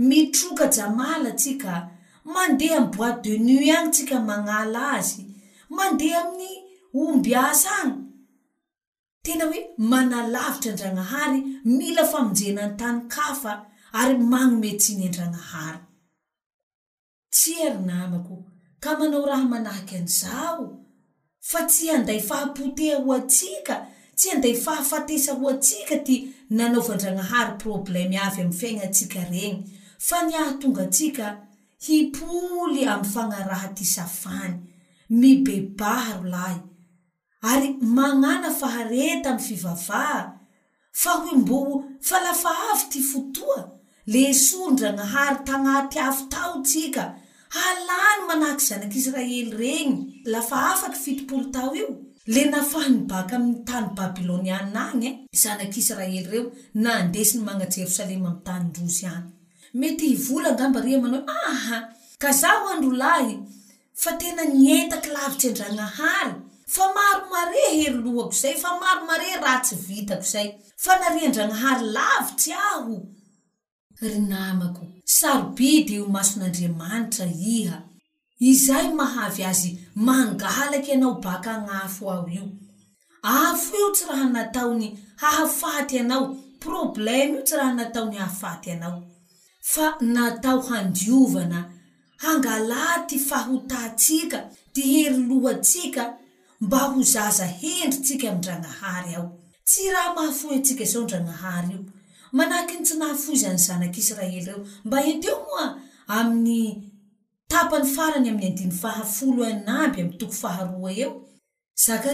mitroka 0.09 0.65
jamala 0.75 1.31
tsika 1.41 1.73
mandeha 2.33 2.75
amny 2.79 2.91
boite 2.95 3.21
de 3.23 3.33
nuts 3.47 3.69
agny 3.75 3.91
tsika 3.95 4.17
magnala 4.29 4.81
azy 4.97 5.21
mandeha 5.77 6.17
ami'ny 6.25 6.55
ombyasa 7.03 7.69
agny 7.81 7.97
tena 9.25 9.43
oe 9.51 9.59
manalavitra 9.91 10.69
andranahary 10.73 11.39
mila 11.77 12.03
faminjenany 12.11 12.73
tany 12.79 12.97
kafa 13.15 13.51
ary 13.99 14.15
manometsiny 14.31 15.03
andragnahary 15.09 15.79
tsy 17.35 17.53
arinamako 17.67 18.35
ka 18.83 18.91
manao 18.99 19.23
raha 19.29 19.45
manahaky 19.53 19.95
an'izao 20.01 20.63
fa 21.49 21.59
tsy 21.71 21.85
handay 21.93 22.19
fahapoteha 22.27 22.95
ho 23.03 23.09
atsika 23.19 23.75
tsy 24.17 24.27
anday 24.33 24.55
fahafatesa 24.65 25.31
ho 25.39 25.45
atsika 25.53 25.95
ty 26.07 26.15
nanaovan-dranahary 26.57 27.53
problema 27.63 28.15
avy 28.27 28.41
amy 28.43 28.53
fianatsika 28.59 29.19
reny 29.33 29.53
fa 30.07 30.17
niahy 30.27 30.53
tonga 30.61 30.83
atsika 30.87 31.25
hipoly 31.85 32.83
amy 32.93 33.07
fanaraha 33.13 33.67
ty 33.77 33.85
safany 33.95 34.55
mibebaha 35.19 36.13
ro 36.21 36.27
lahy 36.35 36.57
ary 37.51 37.69
manana 37.97 38.49
fahareta 38.59 39.29
any 39.33 39.43
fivavaha 39.47 40.19
fa 41.01 41.11
ho 41.19 41.25
imbo 41.35 41.57
fa 42.07 42.17
lafa 42.25 42.51
havy 42.61 42.83
ty 42.91 42.99
fotoa 43.11 43.59
le 44.11 44.23
soondranahary 44.45 45.39
tanaty 45.47 45.97
afy 46.07 46.23
taotsika 46.31 47.03
alagny 47.69 48.23
manahaky 48.29 48.65
zanak'isiraely 48.69 49.39
reny 49.59 49.97
lafa 50.33 50.57
afaky 50.73 50.99
fitpolo 51.03 51.45
tao 51.53 51.69
io 51.79 51.87
le 52.33 52.43
nafahanibaka 52.53 53.33
aminy 53.39 53.59
tany 53.67 53.87
babilônyanagny 53.99 55.07
e. 55.09 55.37
zanak'israely 55.41 56.21
reo 56.31 56.43
na 56.83 56.89
andesiny 57.01 57.41
mana 57.47 57.65
jerosalemaamy 57.73 58.39
tany 58.47 58.63
ndrozy 58.69 59.05
any 59.13 59.25
mety 59.79 60.05
ivolangambarimana 60.15 61.17
e, 61.17 61.19
o 61.19 61.25
aha 61.49 61.77
ka 62.21 62.29
za 62.41 62.49
ho 62.59 62.65
andro 62.73 62.91
lahy 63.03 63.33
fa 64.01 64.11
tena 64.21 64.43
ny 64.51 64.57
entaky 64.79 65.09
lavitsy 65.15 65.47
andranahary 65.49 66.33
fa 66.75 66.83
maro 66.95 67.23
mare 67.33 67.63
hery 67.77 67.97
lohako 68.05 68.31
zay 68.41 68.55
fa 68.63 68.69
maro 68.81 69.01
mare 69.09 69.29
ratsy 69.45 69.75
vitako 69.87 70.25
zay 70.33 70.47
fa 70.83 70.93
nary 71.01 71.21
andranahary 71.29 71.85
lavitsy 71.97 72.49
aho 72.69 72.95
ry 74.01 74.13
namako 74.31 74.83
sarobidy 75.05 75.95
io 75.95 76.05
mason'andriamanitra 76.07 77.25
iha 77.55 77.77
izay 78.39 78.87
mahavy 78.99 79.43
azy 79.51 79.71
mangalaky 79.95 80.91
anao 80.95 81.13
baka 81.23 81.51
agnafo 81.57 82.09
ao 82.11 82.27
io 82.29 82.45
afo 83.23 83.75
io 83.77 83.89
tsy 83.95 84.05
raha 84.09 84.27
natao 84.35 84.73
ny 84.79 84.87
hahafaty 85.21 85.99
anao 85.99 86.23
problema 86.59 87.35
io 87.37 87.41
tsy 87.43 87.55
raha 87.57 87.73
nataony 87.79 88.17
hahafaty 88.17 88.71
anao 88.71 88.95
fa 89.71 89.85
natao 90.01 90.61
handiovana 90.69 91.59
hangalà 92.23 93.05
ty 93.07 93.17
fahotatsika 93.29 94.39
ty 94.73 94.81
hery 94.91 95.17
lohatsika 95.29 96.03
mba 96.61 96.79
ho 96.89 97.01
zaza 97.03 97.45
hendritsika 97.61 98.25
amindranahary 98.29 99.15
ao 99.15 99.27
tsy 99.65 99.81
raha 99.93 100.13
mahafohy 100.15 100.55
atsika 100.57 100.85
zao 100.85 101.03
ndranahary 101.03 101.73
io 101.75 101.83
manahaki 102.37 102.73
ny 102.81 102.83
tsy 102.85 102.95
nahfozany 102.99 103.57
zanakyiraely 103.65 104.39
reo 104.47 104.59
mba 104.85 104.97
iteo 105.11 105.37
moa 105.47 105.65
ami'ny 106.17 106.67
tapany 107.51 107.85
farany 107.95 108.27
ayo 108.29 108.37
eoa 111.85 112.13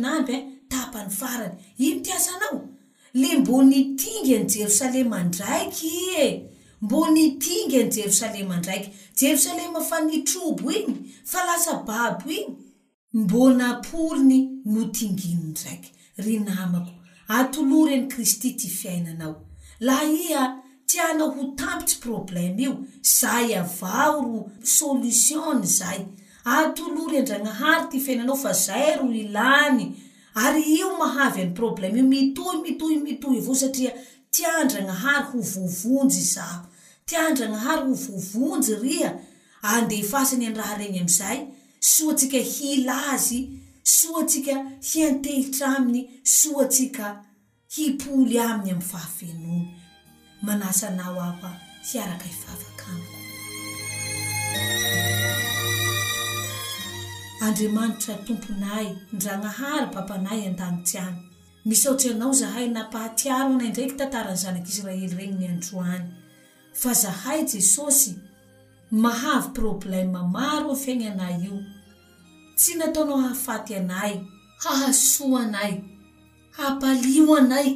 nyay 0.00 1.88
itiasanao 1.96 2.56
le 3.20 3.38
mbonytingy 3.38 4.32
any 4.36 4.44
jerosalema 4.44 5.18
ndraiky 5.24 5.90
e 6.24 6.50
mbonytingyajeosaema 6.80 8.56
ndaiky 8.56 8.90
jeosalema 9.20 9.80
fa 9.80 10.00
nitrobo 10.00 10.70
iñy 10.72 10.94
fa 11.24 11.44
lasa 11.46 11.72
babo 11.88 12.30
iny 12.30 12.54
mbonaporiny 13.12 14.38
notingin 14.64 15.38
ndraikyynaao 15.54 16.86
atolory 17.30 17.92
enykristy 17.94 18.50
ty 18.54 18.68
fiainanao 18.68 19.40
laha 19.80 20.04
ia 20.04 20.56
tianao 20.86 21.30
ho 21.30 21.44
tampitsy 21.56 21.98
problema 22.00 22.60
io 22.60 22.74
zay 23.02 23.54
avao 23.62 24.22
ro 24.22 24.50
solitionny 24.76 25.66
zay 25.78 26.00
atolory 26.44 27.16
endragnahary 27.16 27.88
ty 27.90 28.00
fiainanao 28.00 28.36
fa 28.36 28.52
zay 28.52 28.96
ro 28.96 29.06
ilany 29.12 29.94
ary 30.34 30.62
io 30.78 30.90
mahavy 30.98 31.42
an'ny 31.42 31.52
problema 31.54 31.98
io 31.98 32.04
mitohy 32.04 32.56
mitohy 32.64 32.96
mitohy 33.06 33.38
avao 33.42 33.54
satria 33.54 33.92
tiandragnahary 34.30 35.22
ho 35.32 35.40
vovonjy 35.54 36.20
zaho 36.32 36.66
tiandragnahary 37.06 37.82
ho 37.90 37.94
vovonjy 38.06 38.74
ria 38.82 39.18
andefasany 39.62 40.44
ianraha 40.44 40.76
regny 40.78 41.00
amzay 41.00 41.46
soatsika 41.80 42.38
hilazy 42.38 43.59
soatsika 43.98 44.70
hiantehitra 44.92 45.76
aminy 45.76 46.10
soatsika 46.24 47.24
hipoly 47.74 48.38
aminy 48.40 48.70
ami'ny 48.70 48.80
fahavenona 48.80 49.70
manasanao 50.46 51.20
aa 51.26 51.54
hiaraka 51.88 52.24
hivavaka 52.32 52.88
andriamanitra 57.46 58.14
tomponay 58.26 58.86
ndranahary 59.12 59.86
papanay 59.94 60.40
an-danoty 60.48 60.98
any 60.98 61.16
misatryanao 61.64 62.32
zahay 62.40 62.66
napahatiaro 62.74 63.46
anay 63.54 63.68
ndraiky 63.68 63.94
tantarany 63.98 64.36
zanak'israely 64.42 65.08
regny 65.18 65.38
ny 65.38 65.48
androany 65.54 66.06
fa 66.80 66.90
zahay 67.02 67.42
jesosy 67.52 68.12
mahavy 69.02 69.48
problema 69.58 70.20
maro 70.34 70.68
nfaignana 70.74 71.26
io 71.46 71.56
tsy 72.60 72.74
nataonao 72.74 73.16
hahafaty 73.18 73.76
anay 73.76 74.20
hahaso 74.58 75.36
anay 75.38 75.72
hampalio 76.56 77.34
anay 77.40 77.68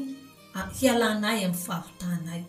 hialanay 0.80 1.38
ami'ny 1.44 1.56
fahotanay 1.64 2.42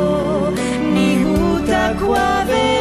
ni 0.95 1.09
utakoave 1.41 2.72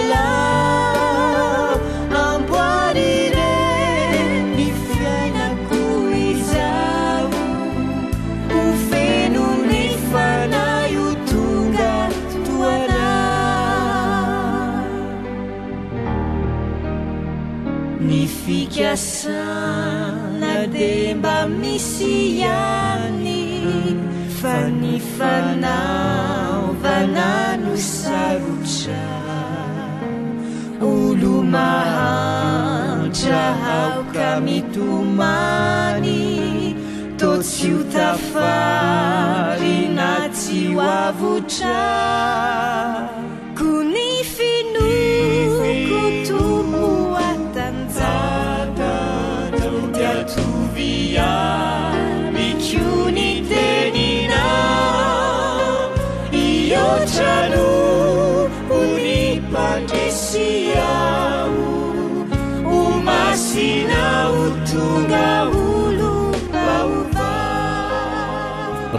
asana 18.94 20.56
de 20.74 20.94
mba 21.18 21.38
misy 21.60 22.16
iany 22.44 23.44
fa 24.38 24.56
ny 24.80 24.92
fanaovanano 25.16 27.72
sarotra 27.94 29.02
olomahntra 30.92 33.44
aoka 33.80 34.30
mitomany 34.46 36.20
to 37.20 37.32
tsy 37.48 37.68
ho 37.76 37.82
tafary 37.96 39.76
na 39.98 40.12
tsy 40.36 40.60
oavotra 40.78 41.80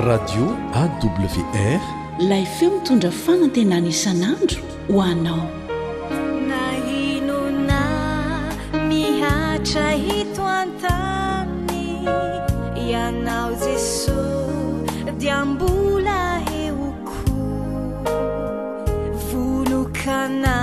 radio 0.03 0.47
awr 0.81 1.81
lay 2.19 2.45
feo 2.45 2.71
mitondra 2.71 3.11
fanantenany 3.23 3.89
isan'andro 3.95 4.61
ho 4.95 4.99
anao 5.11 5.45
nahinona 6.49 7.81
mihatra 8.89 9.87
hito 10.07 10.45
antany 10.61 11.87
ianao 12.91 13.51
jesos 13.65 15.09
diambola 15.23 16.21
eoko 16.65 17.17
vonokana 19.29 20.63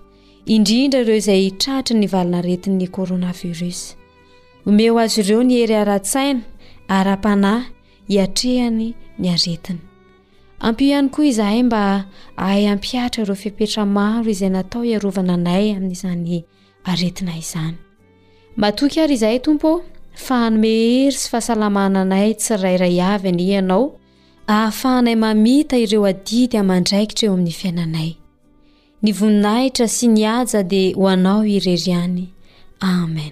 indrindra 0.45 1.01
ireo 1.01 1.15
izay 1.17 1.49
tratry 1.53 1.93
ny 1.97 2.07
valina 2.09 2.41
retin'ny 2.41 2.87
kôronaviros 2.89 3.81
omeo 4.65 4.97
azy 4.97 5.19
ireo 5.21 5.41
ny 5.45 5.53
heryaasaia 5.61 6.37
aa-an 6.89 7.45
irehany 8.09 8.95
ny 9.21 9.27
einyap 9.33 10.79
yo 10.81 11.23
izahay 11.31 11.59
m 11.61 11.69
ahyieroizay 12.37 14.49
natao 14.49 14.83
na 15.25 15.33
aay 15.53 15.67
ami'zany 15.77 16.31
eiyyymohey 16.85 17.41
syhaa 21.21 21.97
aay 22.61 22.77
ayyaao 22.87 23.99
aafahanay 24.49 25.15
mamita 25.23 25.75
ireo 25.85 26.03
aidy 26.09 26.61
mandraikitra 26.69 27.25
eoai'yay 27.29 28.20
ny 29.01 29.09
voninahitra 29.17 29.85
sy 29.89 30.05
niaja 30.13 30.61
di 30.63 30.93
hoanao 30.93 31.41
ireri 31.45 31.91
any 31.97 32.17
amen 32.93 33.31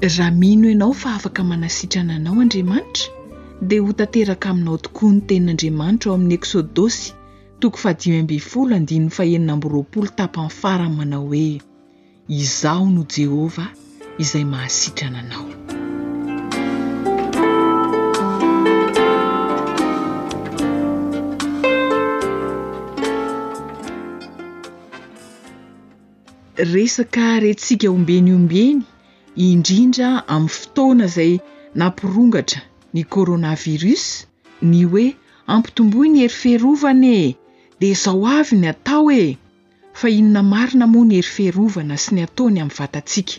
raha 0.00 0.30
mino 0.40 0.66
ianao 0.72 0.92
fa 1.00 1.10
afaka 1.18 1.40
manasitrana 1.50 2.12
anao 2.18 2.36
andriamanitra 2.40 3.04
dia 3.68 3.82
ho 3.84 3.90
tateraka 4.00 4.46
aminao 4.52 4.76
tokoa 4.84 5.10
ny 5.14 5.20
tenin'andriamanitra 5.28 6.08
ao 6.10 6.14
amin'ny 6.16 6.36
eksôdosy 6.38 7.06
toko 7.60 7.76
fbrlo 7.76 9.84
tapany 10.18 10.50
farany 10.60 10.94
manao 10.98 11.24
hoe 11.30 11.46
izaho 12.42 12.84
no 12.94 13.02
jehova 13.12 13.66
izay 14.22 14.44
mahasitrana 14.52 15.18
anao 15.24 15.46
resaka 26.56 27.40
retsika 27.40 27.90
ombeny 27.90 28.30
ombeny 28.32 28.82
indrindra 29.36 30.08
amin'ny 30.30 30.52
fotoana 30.58 31.04
izay 31.10 31.32
napirongatra 31.82 32.60
ny 32.94 33.02
corona 33.12 33.50
virus 33.62 34.04
ny 34.62 34.84
hoe 34.90 35.06
ampitombo 35.50 36.00
ny 36.06 36.18
heri 36.22 36.34
fearovana 36.42 37.10
e 37.26 37.34
de 37.80 37.90
zao 38.02 38.22
avy 38.38 38.54
ny 38.60 38.68
atao 38.72 39.10
e 39.10 39.34
fa 39.98 40.08
inona 40.08 40.42
marina 40.52 40.86
moa 40.94 41.06
ny 41.08 41.16
heri 41.18 41.30
ferovana 41.36 41.96
sy 42.04 42.10
ny 42.14 42.20
ataony 42.26 42.58
amin'ny 42.62 42.78
vatantsika 42.78 43.34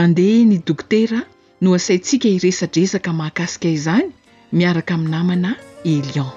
andeha 0.00 0.40
ny 0.50 0.56
dokotera 0.66 1.18
no 1.60 1.68
asaintsika 1.76 2.28
iresadresaka 2.36 3.10
mahakasika 3.18 3.68
izany 3.76 4.08
miaraka 4.56 4.92
ami'nynamana 4.96 5.50
elion 5.92 6.30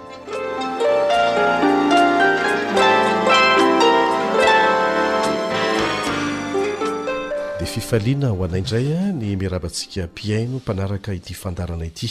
fifaliana 7.71 8.29
ho 8.36 8.43
anaindraya 8.43 8.99
ah, 9.01 9.12
ny 9.15 9.36
miarabantsika 9.39 10.05
mpiaino 10.07 10.57
mpanaraka 10.60 11.13
ity 11.13 11.34
fandarana 11.34 11.86
ity 11.86 12.10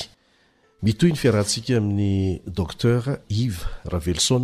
mitoy 0.82 1.10
ny 1.12 1.16
fiarahantsika 1.20 1.76
amin'ny 1.76 2.40
docter 2.46 3.20
ive 3.28 3.58
ravelso 3.84 4.38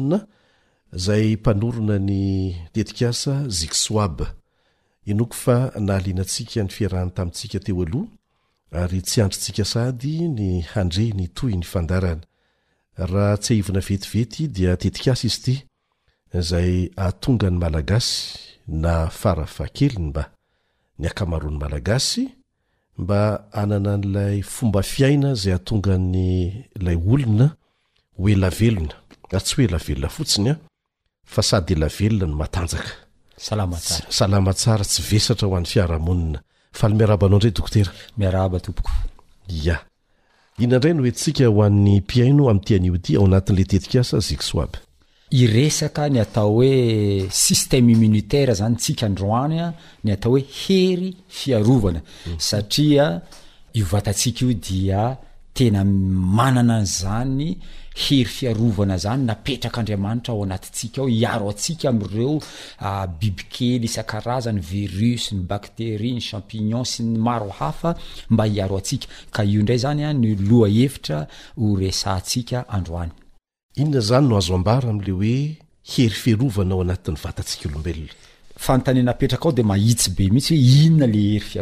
zay 0.93 1.37
mpanorona 1.37 1.99
ny 1.99 2.53
tetikasa 2.73 3.49
ziksoab 3.49 4.21
inoko 5.07 5.35
fa 5.35 5.73
nahalianantsika 5.81 6.63
ny 6.65 6.69
fiarahny 6.69 7.11
tamintsika 7.11 7.59
teo 7.61 7.83
aloha 7.83 8.09
ary 8.73 9.01
tsy 9.03 9.21
andrintsika 9.21 9.65
sady 9.65 10.29
ny 10.29 10.61
handreny 10.75 11.27
toy 11.29 11.53
ny 11.57 11.63
fandarana 11.65 12.23
raha 12.97 13.37
tsy 13.41 13.55
aivona 13.55 13.81
vetivety 13.81 14.49
diatetikasa 14.49 15.25
izy 15.27 15.41
t 15.41 15.59
zay 16.41 16.91
atonga 16.97 17.51
ny 17.51 17.59
malagasy 17.59 18.37
na 18.69 19.09
farafa 19.09 19.65
kelny 19.73 20.13
ba 20.13 20.36
ny 20.99 21.07
akamaroany 21.09 21.59
malagasy 21.61 22.29
mba 22.99 23.45
anana 23.53 23.97
n'lay 24.01 24.37
fomba 24.55 24.81
fiaina 24.93 25.31
zay 25.41 25.53
atonga 25.59 25.95
nylay 25.99 26.97
olona 27.13 27.47
hoela 28.19 28.49
velona 28.59 28.95
ary 29.33 29.45
tsy 29.45 29.55
hoela 29.57 29.77
velona 29.87 30.09
fotsiny 30.17 30.49
a 30.51 30.55
fa 31.33 31.43
sady 31.49 31.73
ela 31.77 31.89
velona 31.99 32.27
no 32.27 32.37
matanjaka 32.43 32.91
salama 34.17 34.53
tsara 34.55 34.85
tsy 34.91 35.03
vesatra 35.11 35.47
ho 35.49 35.57
an'ny 35.57 35.69
fiarahamonina 35.73 36.39
falmiarahabanao 36.79 37.39
ndray 37.39 37.53
dokteramiarabatomok 37.57 38.89
a 39.75 39.77
ihnandray 40.61 40.95
no 40.95 41.03
entsika 41.11 41.45
ho 41.53 41.59
an'ny 41.67 42.01
mpiaino 42.01 42.43
ami'tianiodi 42.51 43.17
ao 43.17 43.25
anatn'la 43.29 43.65
tetikasa 43.71 44.19
ziksoab 44.29 44.73
iresaka 45.31 46.07
ny 46.09 46.21
atao 46.23 46.53
hoe 46.63 47.27
ssteme 47.31 47.93
imminitaira 47.93 48.55
zany 48.55 48.77
tsika 48.77 49.07
androanya 49.07 49.73
ny 50.05 50.13
atao 50.15 50.33
hoe 50.33 50.43
hery 50.59 51.17
fiarovana 51.29 52.01
mm. 52.27 52.37
satria 52.39 53.21
io 53.73 53.85
vatasika 53.91 54.45
io 54.45 54.55
dia 54.55 55.17
tena 55.55 55.85
manana 55.85 56.79
nyzany 56.81 57.59
hery 57.95 58.25
fiarovana 58.25 58.97
zany 58.99 59.25
napetraka 59.27 59.79
andriamanitra 59.81 60.35
ao 60.35 60.43
anatyntsikao 60.45 61.07
hiaro 61.07 61.51
atsika 61.51 61.89
amreo 61.89 62.41
bibi 63.21 63.43
kely 63.49 63.85
isa-karazany 63.85 64.61
virus 64.61 65.33
ny 65.33 65.43
bacteri 65.43 66.13
ny 66.13 66.21
champignon 66.21 66.85
sy 66.85 67.03
ny 67.03 67.19
maro 67.19 67.49
hafa 67.49 67.97
mba 68.31 68.45
hiaro 68.45 68.77
atsika 68.79 69.07
ka 69.31 69.45
io 69.45 69.63
ndray 69.63 69.79
zanya 69.79 70.13
ny 70.13 70.37
loa 70.39 70.69
hevitra 70.69 71.27
horesatsika 71.59 72.69
androany 72.69 73.11
inona 73.79 74.01
zany 74.09 74.27
no 74.31 74.37
azo 74.41 74.55
ambara 74.59 74.87
amle 74.93 75.13
hoe 75.19 75.37
hery 75.93 76.15
fiarovanao 76.23 76.81
anatin'ny 76.85 77.19
vatantsika 77.25 77.65
olombelona 77.69 78.15
fanaeraadeye 78.67 79.63
mihitsyhoioeheye 79.69 81.61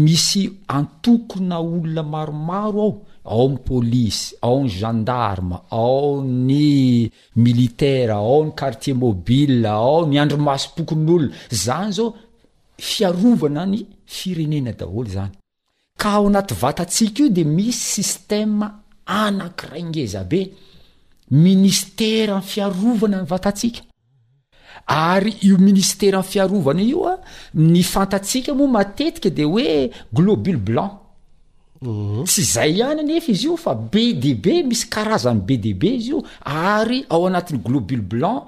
misy 0.05 0.43
antokona 0.77 1.59
olona 1.61 2.03
maromaro 2.13 2.85
ao 2.89 2.97
ao 3.33 3.45
ny 3.51 3.59
polisy 3.69 4.25
ao 4.45 4.57
ny 4.63 4.69
gendarma 4.79 5.57
ao 5.83 6.21
nny 6.23 7.11
militara 7.45 8.15
ao 8.21 8.39
ny 8.45 8.53
quartier 8.59 8.97
mobile 9.05 9.69
ao 9.69 10.05
ny 10.09 10.17
andromaso 10.23 10.69
-pokon'olona 10.77 11.31
zany 11.65 11.91
zao 11.97 12.11
fiarovana 12.91 13.63
ny 13.73 13.79
firenena 14.15 14.71
daholo 14.79 15.09
zany 15.17 15.33
ka 16.01 16.09
ao 16.17 16.27
anaty 16.29 16.53
vatatsika 16.63 17.19
io 17.23 17.29
de 17.37 17.43
misy 17.57 17.73
sistema 17.97 18.67
anak'irangezabe 19.23 20.41
ministera 21.47 22.33
ny 22.41 22.47
fiarovana 22.51 23.17
ny 23.23 23.29
vatatsika 23.33 23.81
ary 24.87 25.37
io 25.41 25.57
ministera 25.59 26.19
an'y 26.19 26.27
fiarovana 26.27 26.81
io 26.81 27.05
a 27.07 27.13
ah, 27.13 27.19
ny 27.55 27.83
fantatsiaka 27.83 28.53
moa 28.55 28.69
matetika 28.71 29.31
dia 29.31 29.47
hoe 29.47 29.91
globule 30.13 30.57
blanc 30.57 30.93
mhm. 31.81 32.25
tsy 32.25 32.41
izay 32.43 32.73
ihany 32.79 33.03
nefa 33.05 33.31
izy 33.31 33.47
io 33.49 33.57
fa 33.57 33.75
b 33.75 33.97
db 34.23 34.45
misy 34.69 34.87
karaza 34.89 35.31
n 35.33 35.41
b 35.47 35.57
db 35.59 35.83
izy 35.85 36.11
io 36.11 36.23
ary 36.45 37.05
ao 37.11 37.27
anatin'ny 37.27 37.63
globule 37.65 38.03
blanc 38.03 38.43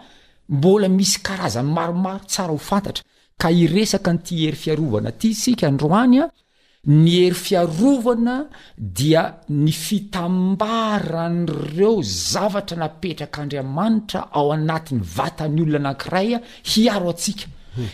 mbola 0.49 0.89
misy 0.89 1.19
karazany 1.23 1.69
maromaro 1.69 2.25
tsara 2.27 2.53
ho 2.53 2.59
fantatra 2.59 3.05
ka 3.39 3.51
iresaka 3.51 4.13
nyti 4.13 4.35
hery 4.45 4.57
fiarovana 4.57 5.11
ty 5.13 5.29
isika 5.31 5.67
ndroanya 5.71 6.25
ah, 6.29 6.44
ny 6.87 7.11
hery 7.23 7.35
fiarovana 7.35 8.49
dia 8.77 9.35
ny 9.49 9.73
fitambaran'reo 9.73 12.03
zavatra 12.03 12.77
napetrak'andriamanitra 12.77 14.29
ao 14.33 14.53
anatin'ny 14.53 15.03
vatany 15.17 15.63
olona 15.63 15.79
anankiraya 15.79 16.41
hiaro 16.65 17.09
atsika 17.11 17.47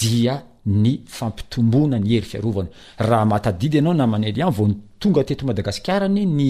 dia 0.00 0.34
ny 0.82 0.92
fampitombona 1.16 1.96
ny 1.98 2.08
hery 2.12 2.26
fiarovana 2.30 2.70
raha 3.08 3.24
matadidy 3.32 3.76
ianao 3.76 3.94
namany 3.98 4.28
lyay 4.32 4.50
vao 4.56 4.68
ny 4.68 4.74
tonga 5.00 5.22
teto 5.24 5.46
madagasikara 5.46 6.08
ny 6.08 6.22
ny 6.38 6.48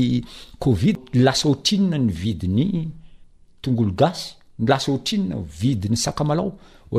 kovid 0.63 0.99
lasa 1.25 1.47
otrinona 1.53 1.99
ny 1.99 2.11
vidy 2.21 2.47
ny 2.59 2.67
tongolo 3.63 3.91
gasy 4.01 4.25
lasa 4.71 4.91
otrinona 4.97 5.37
vidy 5.59 5.87
ny 5.89 5.97
sakamalao 6.05 6.51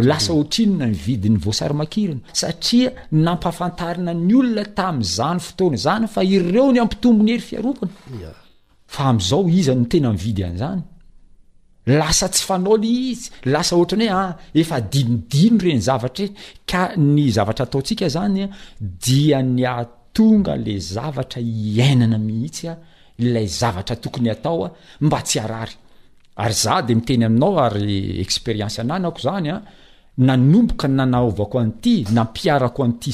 lasa 0.02 0.34
otrinona 0.34 0.86
ny 0.90 0.94
vidy 0.96 1.30
ny 1.30 1.38
voasarymakirina 1.38 2.20
saia 2.34 2.92
nampaaninnyolona 3.12 4.64
tazany 4.76 5.40
otonazany 5.40 6.08
enpyeeindino 9.70 10.16
reny 15.66 15.82
zara 15.88 16.10
ka 16.72 16.84
ny 16.98 17.28
zavatra 17.38 17.66
ataosika 17.68 18.06
anydinaongale 18.24 20.76
zavatra 20.80 21.42
iinana 21.42 22.18
mihitsya 22.18 22.78
lay 23.20 23.46
zavatra 23.48 23.96
tokonyataoa 23.96 24.72
mba 25.02 25.20
syayzade 25.26 26.96
miteny 26.96 27.26
aminao 27.26 27.60
ary 27.66 28.22
experiensyananako 28.22 29.20
zany 29.22 29.50
a 29.52 29.62
nanomboka 30.18 30.88
nanaoako 30.88 31.64
tynapiao 31.82 32.72
yylede 32.78 33.10
i 33.10 33.12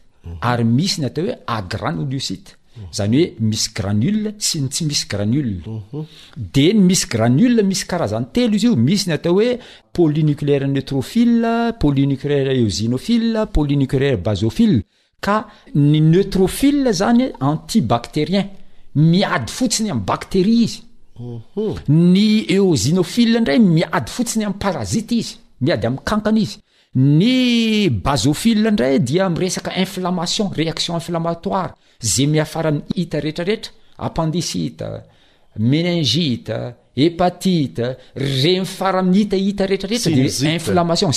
ary 0.49 0.63
misy 0.77 0.99
ny 1.01 1.05
atao 1.07 1.23
hoe 1.25 1.33
agranolosite 1.57 2.49
zany 2.97 3.17
hoe 3.19 3.35
misy 3.49 3.65
granule 3.77 4.29
sy 4.47 4.57
ny 4.61 4.67
tsy 4.71 4.81
misy 4.89 5.03
granule 5.11 5.57
de 6.53 6.65
ny 6.73 6.81
misy 6.89 7.03
granule 7.11 7.61
misy 7.69 7.83
karazany 7.89 8.27
telo 8.33 8.55
izy 8.57 8.67
io 8.67 8.75
misy 8.87 9.03
ny 9.09 9.13
atao 9.17 9.33
hoe 9.37 9.49
polynucléaire 9.95 10.67
neutrohil 10.69 11.45
polynucleaire 11.81 12.51
eosenohile 12.61 13.41
polynucleaire 13.55 14.17
basohile 14.25 14.83
ka 15.25 15.35
ny 15.89 15.97
neutrophill 16.13 16.85
zany 16.99 17.25
anti 17.49 17.79
bacterien 17.91 18.45
miady 19.11 19.51
fotsiny 19.55 19.89
am'y 19.91 20.05
bacterie 20.11 20.63
izy 20.67 20.79
mhm. 21.19 21.73
ny 22.13 22.27
eoinofil 22.55 23.31
ndray 23.41 23.59
miady 23.75 24.11
fotsiny 24.15 24.43
amy 24.45 24.57
parazite 24.63 25.15
izy 25.21 25.33
miady 25.61 25.85
ami'ny 25.87 26.01
kankana 26.09 26.39
izy 26.45 26.57
ny 26.97 27.87
bazfi 27.89 28.55
nray 28.55 28.99
dia 29.01 29.29
mresaka 29.29 29.71
inflamation 29.77 30.49
réation 30.49 30.95
inflamatoire 30.95 31.73
za 32.01 32.27
miafara 32.27 32.69
ami 32.69 32.81
hita 32.95 33.19
retrareetra 33.21 33.71
apendisite 33.97 34.83
ménigite 35.57 36.75
epatite 36.97 37.95
eraiitaitererai 38.13 39.99
anyration 40.05 41.11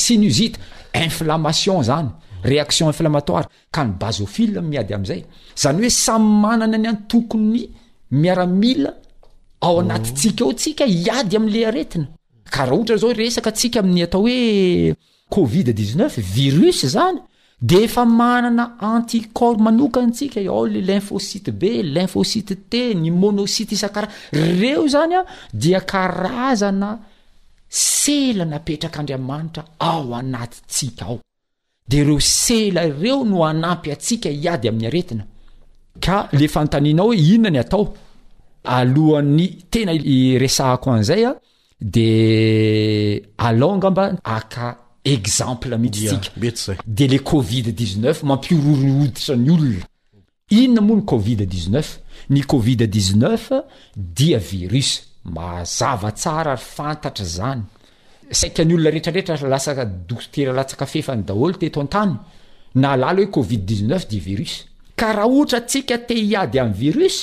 inlatoi 3.00 3.42
ka 3.72 3.84
ny 3.84 3.90
bazfi 3.98 4.44
ady 4.78 4.94
amzay 4.94 5.24
zany 5.56 5.82
oe 5.86 5.90
sayaana 5.90 6.66
ny 6.68 6.86
atokony 6.88 7.68
miamia 8.12 8.94
aoatytika 9.60 10.44
oika 10.44 10.86
iay 10.86 11.36
amle 11.36 11.66
aeinaahhaa 11.66 12.74
aosiaiy 12.76 14.02
atoe 14.04 14.94
covid-19 15.30 16.20
virus 16.20 16.86
zany 16.86 17.20
de 17.60 17.76
efa 17.84 18.04
manana 18.04 18.76
anticor 18.80 19.56
manokany 19.58 20.10
tsika 20.12 20.40
ao 20.48 20.66
le 20.66 20.80
lymphosite 20.80 21.50
b 21.52 21.62
limhosite 21.82 22.54
t 22.70 22.94
ny 22.94 23.10
monosite 23.10 23.72
isankaraha 23.72 24.12
ireo 24.32 24.86
zany 24.88 25.14
a 25.14 25.24
dia 25.52 25.80
karazana 25.80 26.98
sela 27.68 28.44
napetrak'andriamanitra 28.44 29.64
ao 29.78 30.14
anatytsika 30.14 31.04
ao 31.06 31.20
de 31.88 32.04
reo 32.04 32.20
sela 32.20 32.86
ireo 32.86 33.24
no 33.24 33.44
anampy 33.44 33.90
atsika 33.92 34.30
iady 34.30 34.68
amin'ny 34.68 34.86
aretina 34.86 35.24
ka 36.00 36.28
le 36.32 36.48
fantaninao 36.48 37.12
h 37.12 37.16
inona 37.34 37.50
ny 37.50 37.58
atao 37.58 37.94
alohan'ny 38.64 39.46
tenairesahako 39.70 40.90
an'izay 40.92 41.24
a 41.26 41.32
de 41.80 43.22
alongmba 43.38 44.12
aka 44.24 44.83
exemplemihitsysia 45.04 46.76
de 46.86 47.04
le 47.06 47.18
covid 47.18 47.68
19 47.72 48.22
mampiororooditra 48.24 49.36
ny 49.36 49.50
olona 49.54 49.84
inona 50.50 50.80
moa 50.80 50.96
ny 50.98 51.04
covid 51.12 51.40
1x9 51.44 51.96
ny 52.30 52.40
covid 52.48 52.82
19 52.88 53.52
dia 53.96 54.38
virus 54.38 54.90
mazava 55.24 56.10
tsara 56.12 56.56
fantatra 56.56 57.24
zany 57.24 57.62
saikany 58.30 58.74
olona 58.74 58.90
reetrareetra 58.96 59.48
lasaka 59.48 59.84
dostera 59.84 60.52
latsaka 60.56 60.86
fefany 60.86 61.22
daholo 61.28 61.54
teto 61.60 61.80
antany 61.84 62.16
na 62.74 62.92
alala 62.96 63.20
hoe 63.24 63.28
covid 63.38 63.58
9 63.58 64.08
di 64.08 64.20
virus 64.20 64.54
ka 64.96 65.12
raha 65.12 65.28
ohatra 65.28 65.58
atsika 65.64 65.98
te 65.98 66.14
iady 66.16 66.58
amn'y 66.58 66.78
virus 66.86 67.16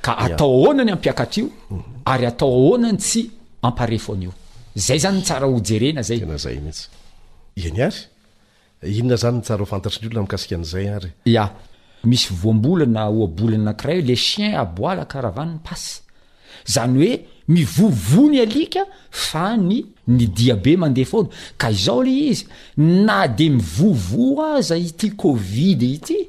ato 0.06 0.62
onany 0.68 0.92
amiari 0.92 1.44
ary 2.06 2.26
atao 2.26 2.70
honany 2.70 2.98
tsy 2.98 3.30
ampefoio 3.62 4.32
zay 4.76 5.00
zany 5.00 5.22
tsarahojerena 5.22 6.02
zay 6.04 6.22
inona 8.84 9.16
zany 9.16 9.42
tsarao 9.42 9.66
fantatr 9.66 10.00
ny 10.02 10.08
olona 10.08 10.22
mikasika 10.24 10.56
an'izay 10.56 10.88
ary 10.90 11.12
a 11.38 11.46
misy 12.04 12.30
voambolana 12.42 13.10
oabolana 13.12 13.62
anakiray 13.72 14.02
le 14.02 14.16
chien 14.16 14.54
abalakarahavanny 14.56 15.60
pasy 15.68 16.02
zany 16.68 16.96
oe 17.06 17.26
mivovo 17.48 18.30
ny 18.32 18.40
alika 18.40 18.86
fa 19.12 19.58
ny 19.58 19.84
ny 20.08 20.26
diabe 20.38 20.78
mandeh 20.78 21.06
fona 21.06 21.30
ka 21.60 21.68
izao 21.72 22.04
le 22.04 22.12
izy 22.32 22.46
na 22.78 23.28
de 23.28 23.50
mivovo 23.50 24.42
aza 24.44 24.78
ity 24.78 25.12
covid 25.16 25.82
ity 25.84 26.20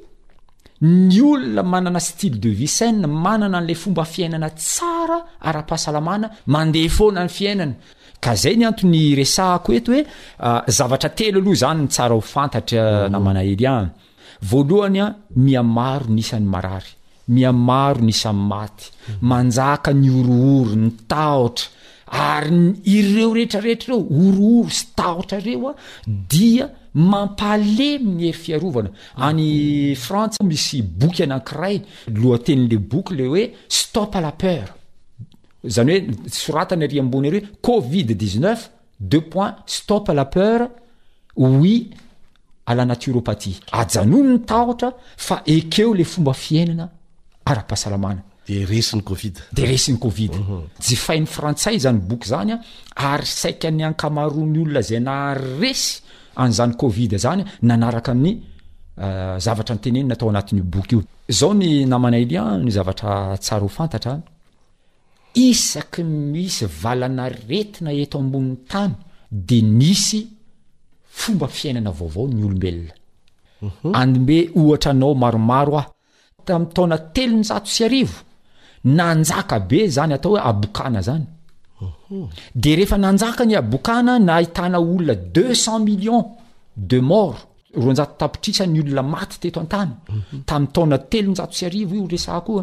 ny 0.83 1.21
olona 1.21 1.63
manana 1.63 2.01
style 2.01 2.41
de 2.41 2.49
vica 2.51 2.91
manana 3.07 3.61
n'la 3.61 3.75
fomba 3.75 4.05
fiainana 4.05 4.51
tsara 4.51 5.19
ara-pahasalamana 5.41 6.29
mandea 6.47 6.89
foana 6.91 7.23
ny 7.25 7.29
fiainana 7.29 7.75
ka 8.21 8.35
zay 8.37 8.55
ny 8.57 8.65
anton'ny 8.69 9.05
resako 9.19 9.73
eto 9.79 9.93
hoe 9.95 10.03
ah, 10.49 10.61
zavatra 10.77 11.11
telo 11.19 11.39
aloha 11.41 11.61
zany 11.63 11.83
y 11.87 11.89
tsara 11.95 12.15
ho 12.19 12.23
fantatra 12.35 12.83
mhm. 12.87 13.09
namanahely 13.13 13.67
any 13.75 13.91
voalohany 14.51 15.01
a 15.05 15.07
mia 15.45 15.63
maro 15.77 16.07
nisan'ny 16.17 16.49
marary 16.55 16.91
mia 17.35 17.51
maro 17.69 18.01
nisan'ny 18.09 18.43
maty 18.53 18.85
mhm. 18.87 19.19
manjaka 19.31 19.91
ny 20.01 20.09
orooro 20.21 20.75
ny 20.83 20.91
tahotra 21.13 21.67
ary 22.31 22.61
ireo 22.97 23.29
rehetrarehetra 23.37 23.89
reo 23.95 23.99
orooro 24.25 24.71
sy 24.79 24.83
tahotra 24.99 25.39
reo 25.47 25.69
a 25.71 25.75
dia 26.33 26.67
mampale 27.11 27.89
miyhery 28.15 28.39
fiarovana 28.45 28.91
any 29.27 29.47
mhm. 29.49 29.99
franta 30.05 30.39
misy 30.51 30.77
boky 31.01 31.21
anakiray 31.27 31.77
loa 32.21 32.37
tenle 32.47 32.77
boky 32.93 33.13
le 33.21 33.25
hoe 33.33 33.43
stop 33.81 34.13
àla 34.21 34.33
peur 34.45 34.69
zany 35.65 35.93
oe 36.07 36.15
sortany 36.33 36.87
ry 36.89 37.01
ambony 37.01 37.29
ir 37.31 37.49
covid 37.63 38.15
dn 38.17 38.49
deux 39.01 39.21
point 39.31 39.55
stop 39.67 40.09
la 40.15 40.25
per 40.25 40.69
ui 41.37 41.91
lanaturopathie 42.69 43.59
ajanon 43.73 44.27
ny 44.33 44.39
tahtra 44.47 44.93
fa 45.17 45.43
ekeo 45.47 45.93
la 45.95 46.05
fomba 46.05 46.33
fiainana 46.33 46.89
ara-pahasalamanade 47.45 48.65
resinycovid 48.69 49.39
jifain'ny 50.81 51.27
mhm. 51.27 51.27
frantsay 51.27 51.79
zany 51.81 51.99
boky 51.99 52.29
zanya 52.29 52.61
ary 52.95 53.27
saikan'ny 53.27 53.83
ankamaroany 53.83 54.59
olona 54.63 54.83
zay 54.83 55.01
na 55.01 55.35
resy 55.35 56.01
an'zany 56.37 56.75
covid 56.77 57.19
zany 57.19 57.45
nanaraka 57.63 58.13
euh, 58.13 58.21
ny 58.25 58.31
zavatra 59.45 59.75
ntenenina 59.75 60.13
atao 60.15 60.29
anatn'nyi 60.31 60.63
boky 60.63 60.95
io 60.95 61.01
zao 61.29 61.55
ny 61.55 61.87
namanaélia 61.87 62.43
ny 62.65 62.71
zavatratsara 62.71 63.63
hofantar 63.65 64.21
isaky 65.35 66.03
misy 66.33 66.65
valana 66.83 67.27
retina 67.49 67.91
eto 68.03 68.17
ambonin'ny 68.23 68.59
tany 68.73 68.95
de 69.49 69.59
nisy 69.79 70.21
fomba 71.19 71.47
fiainana 71.57 71.91
vaovao 71.99 72.27
ny 72.29 72.43
olombelona 72.47 72.93
mhm. 73.67 73.91
andombe 74.01 74.39
ohatra 74.59 74.91
anao 74.93 75.15
maromaro 75.23 75.73
ah 75.83 75.87
tami'y 76.47 76.69
taona 76.77 76.97
telonjato 77.15 77.71
sy 77.75 77.83
arivo 77.87 78.17
nanjaka 78.99 79.57
be 79.71 79.79
zany 79.97 80.13
atao 80.15 80.31
hoe 80.33 80.43
abokana 80.51 81.01
zany 81.09 81.27
mhm. 81.81 82.25
de 82.63 82.71
rehefa 82.79 82.97
nanjaka 83.01 83.43
ny 83.47 83.57
abokana 83.63 84.13
na 84.27 84.33
ahitana 84.39 84.79
olona 84.93 85.15
deux 85.35 85.55
cent 85.65 85.81
millions 85.89 86.25
de 86.91 86.99
morts 87.11 87.43
roanjato 87.83 88.13
tapitrisa 88.19 88.65
ny 88.67 88.79
olona 88.83 89.03
maty 89.13 89.37
teto 89.43 89.59
an-tany 89.65 89.91
mhm. 90.09 90.39
tamin'y 90.49 90.73
taona 90.75 90.97
telonjato 91.11 91.53
sy 91.57 91.65
arivo 91.69 91.93
io 91.99 92.07
resa 92.13 92.41
koa 92.47 92.63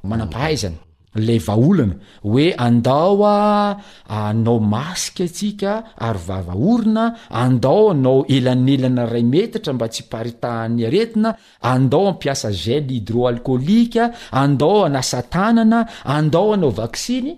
manapahaizany 0.10 0.78
la 1.16 1.38
vaholana 1.40 1.96
hoe 2.24 2.54
andao 2.58 3.24
a 3.26 3.76
anao 4.08 4.60
masika 4.60 5.24
atsika 5.24 5.72
ary 6.06 6.20
vavaorina 6.28 7.06
andao 7.30 7.92
anao 7.92 8.26
elanelana 8.36 9.06
ray 9.12 9.24
metitra 9.24 9.74
mba 9.74 9.88
tsy 9.94 10.04
paritahan'ny 10.12 10.82
aretina 10.88 11.30
andao 11.72 12.08
ampiasa 12.08 12.52
gely 12.64 12.96
hydroalkôôlika 13.00 14.04
andao 14.44 14.84
anasa 14.88 15.22
tanana 15.34 15.80
andao 16.16 16.54
anao 16.54 16.70
vaksiny 16.82 17.32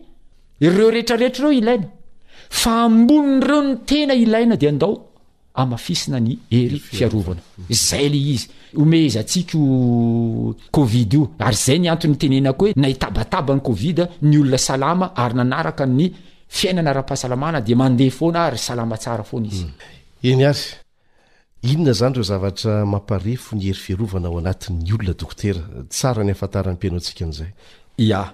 ireo 0.66 0.90
rehetrarehetra 0.94 1.40
ireo 1.50 1.60
ilaina 1.60 1.88
fa 2.60 2.74
amboninaireo 2.88 3.62
ny 3.68 3.74
tena 3.90 4.14
ilaina 4.26 4.56
dia 4.58 4.70
andao 4.74 4.94
mafisina 5.66 6.20
ny 6.20 6.38
ery 6.52 6.80
fiarovanaay 6.80 7.44
e 8.78 9.10
iezikaoidioa 9.10 11.28
mhm. 11.40 11.52
zay 11.52 11.78
nyaytenenako 11.80 12.66
hoe 12.66 12.74
naiabatabany 12.76 13.62
oid 13.64 14.08
ny 14.22 14.38
olonaa 14.42 15.12
aryanaakany 15.16 16.14
fiainanaa-pahaaana 16.50 17.62
de 17.62 17.76
mande 17.76 18.10
foana 18.10 18.40
aasaa 18.44 19.24
fona 19.24 19.50
iinonyeovat 21.64 22.66
mhm. 22.66 22.88
mamparefo 22.90 23.56
ny 23.56 23.62
hery 23.62 23.74
fiarovana 23.74 24.28
ao 24.28 24.38
anatnyolona 24.40 25.14
dokterasaany 25.20 26.32
afataranypinaotsikaayo 26.32 28.26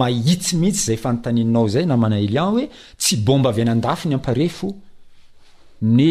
ahitsy 0.00 0.56
mihitsyzayfnoinao 0.56 1.66
ay 1.76 1.86
namanaéin 1.86 2.38
oe 2.38 2.68
tsy 2.96 3.16
bomba 3.16 3.50
ainadafy 3.56 4.08
ny 4.08 4.14
amparefo 4.14 4.76
ny 5.82 6.10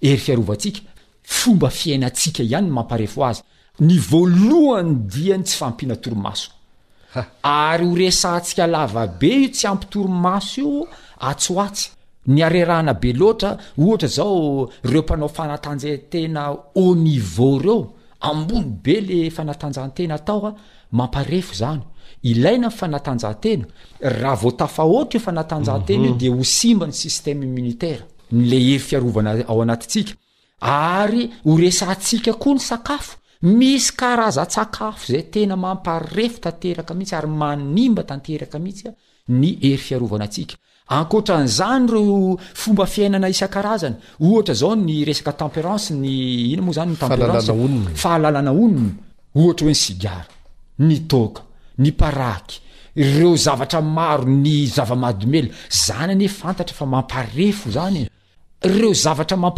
ery 0.00 0.16
fiarovatsika 0.24 0.80
fomba 1.22 1.68
fiainatsika 1.70 2.42
ihany 2.42 2.70
mamparefo 2.70 3.24
azy 3.26 3.42
ny 3.86 3.96
voalohany 4.10 4.90
diany 5.12 5.42
tsy 5.44 5.56
fampiana 5.58 5.96
toromaso 5.96 6.50
ary 7.42 7.86
horesantsika 7.90 8.66
lava 8.66 9.06
be 9.20 9.26
io 9.42 9.48
tsy 9.52 9.66
ampytoromaso 9.66 10.60
io 10.60 10.86
atsoatsy 11.30 11.90
ny 12.32 12.42
arirahna 12.46 12.94
be 12.94 13.12
loatra 13.12 13.50
ohatra 13.78 14.08
zao 14.08 14.68
reo 14.84 15.02
mpanao 15.02 15.28
fanatanjaatena 15.28 16.42
au 16.76 16.94
nivea 16.94 17.62
reo 17.64 17.92
ambony 18.20 18.64
be 18.84 19.00
le 19.00 19.30
fanatanjaatena 19.30 20.18
tao 20.18 20.46
a 20.46 20.54
mamparefo 20.92 21.54
zany 21.54 21.82
ilaina 22.22 22.66
nfanatanjahantena 22.68 23.64
ahaotafaoatafanatanjahatena 24.26 26.08
mhm. 26.08 26.18
de 26.18 26.28
ho 26.28 26.44
simbany 26.44 26.92
ssteme 26.92 27.44
imminitara 27.46 28.04
la 28.32 28.44
hery 28.56 28.78
fiarovana 28.78 29.30
ao 29.48 29.62
anattsika 29.62 30.12
ary 30.60 31.30
ho 31.44 31.56
resa 31.56 31.94
tsika 31.94 32.32
koa 32.32 32.54
ny 32.54 32.58
sakafo 32.60 33.16
misy 33.42 33.92
karazatsakafo 33.96 35.12
zay 35.12 35.22
tena 35.22 35.56
mamparefy 35.56 36.40
tanteraka 36.40 36.94
mihitsy 36.94 37.14
ary 37.16 37.28
manimba 37.28 38.02
tanteraka 38.02 38.58
mihitsya 38.58 38.92
ny 39.28 39.58
ery 39.62 39.76
fiaroanaasika 39.76 40.54
ankotranzany 40.88 41.86
reo 41.92 42.38
fomba 42.54 42.86
fiainana 42.86 43.28
isan-karazana 43.28 43.96
ohatra 44.20 44.54
zao 44.54 44.76
ny 44.76 45.04
resakatempérance 45.04 45.90
ny 45.94 46.08
inamoa 46.52 46.86
nyfahalalanaono 46.86 48.80
ohatrahoenyian 49.34 50.24
ny 51.78 51.92
paraky 51.94 52.60
ireo 52.98 53.34
zavatra 53.36 53.80
maro 53.80 54.24
ny 54.28 54.66
zavamadomela 54.66 55.48
zany 55.70 56.12
ane 56.14 56.28
fantatra 56.28 56.74
fa 56.76 56.86
mamparefo 56.86 57.70
zyole 57.70 58.06
iapetymoa 58.68 59.56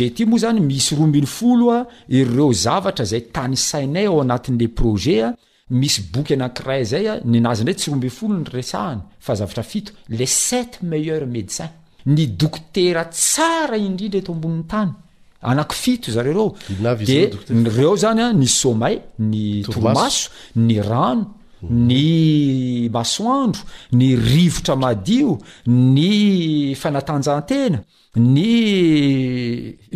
z 0.00 0.60
misy 0.60 0.94
ominy 0.96 1.26
foa 1.36 1.78
ireo 2.08 2.52
zavtra 2.64 3.04
zay 3.04 3.20
tanysainay 3.34 4.06
aoanat'le 4.06 4.68
proea 4.78 5.28
misy 5.70 6.00
boky 6.12 6.34
anakiray 6.34 6.84
zaya 6.84 7.20
nynazyndray 7.24 7.76
tsy 7.76 7.90
rombiny 7.90 8.10
folo 8.10 8.34
nyrsahany 8.38 9.00
fa 9.18 9.32
zavata 9.34 9.62
fito 9.62 9.92
les 10.08 10.32
sept 10.48 10.82
meilleur 10.82 11.26
médecin 11.26 11.70
ny 12.06 12.26
dokotera 12.38 13.04
tsara 13.10 13.76
indrindra 13.76 14.18
eto 14.20 14.32
amboni'ny 14.32 14.66
tany 14.68 14.90
anakyfito 15.42 16.10
zare 16.12 16.32
reode 16.32 17.30
reo 17.78 17.96
zany 17.96 18.20
a 18.22 18.32
ny 18.32 18.46
somay 18.48 18.96
ny 19.18 19.62
toromaso 19.64 20.28
ny 20.56 20.76
rano 20.80 21.24
mhm. 21.62 21.86
ny 21.88 22.04
masoandro 22.92 23.62
ny 23.92 24.16
rivotra 24.16 24.76
madio 24.76 25.38
ny 25.66 26.74
fanatanjatena 26.76 27.78
ny 28.16 28.52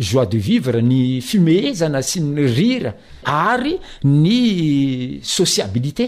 joi 0.07 0.25
de 0.31 0.37
vivre 0.47 0.81
ny 0.89 1.21
fimehzana 1.27 2.01
sy 2.09 2.19
ny 2.31 2.47
rira 2.57 2.91
ary 3.25 3.75
ny 4.03 4.41
sociabilité 5.21 6.07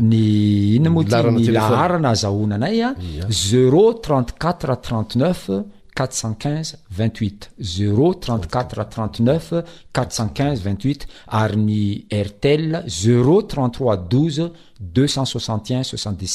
ny 0.02 0.74
inona 0.76 0.90
moany 0.90 1.46
laana 1.58 2.14
zahonanaya 2.14 2.94
z4 3.30 5.77
5 6.06 6.74
28 6.90 7.50
0e 7.60 8.20
34 8.20 8.84
39 8.88 9.64
45 9.92 10.60
28 10.62 11.06
ary 11.28 11.56
ny 11.58 12.04
ertel 12.10 12.82
0e 12.86 13.46
33 13.48 14.50
2 14.80 15.08
6 15.08 15.38
7 15.96 16.26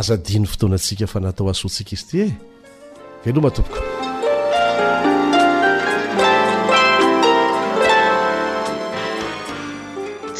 azadiny 0.00 0.46
fotoanasika 0.54 1.04
fa 1.14 1.18
natao 1.28 1.46
asotsika 1.54 1.92
izy 1.96 2.04
tye 2.10 2.24
elo 3.30 3.40
matomok 3.46 3.76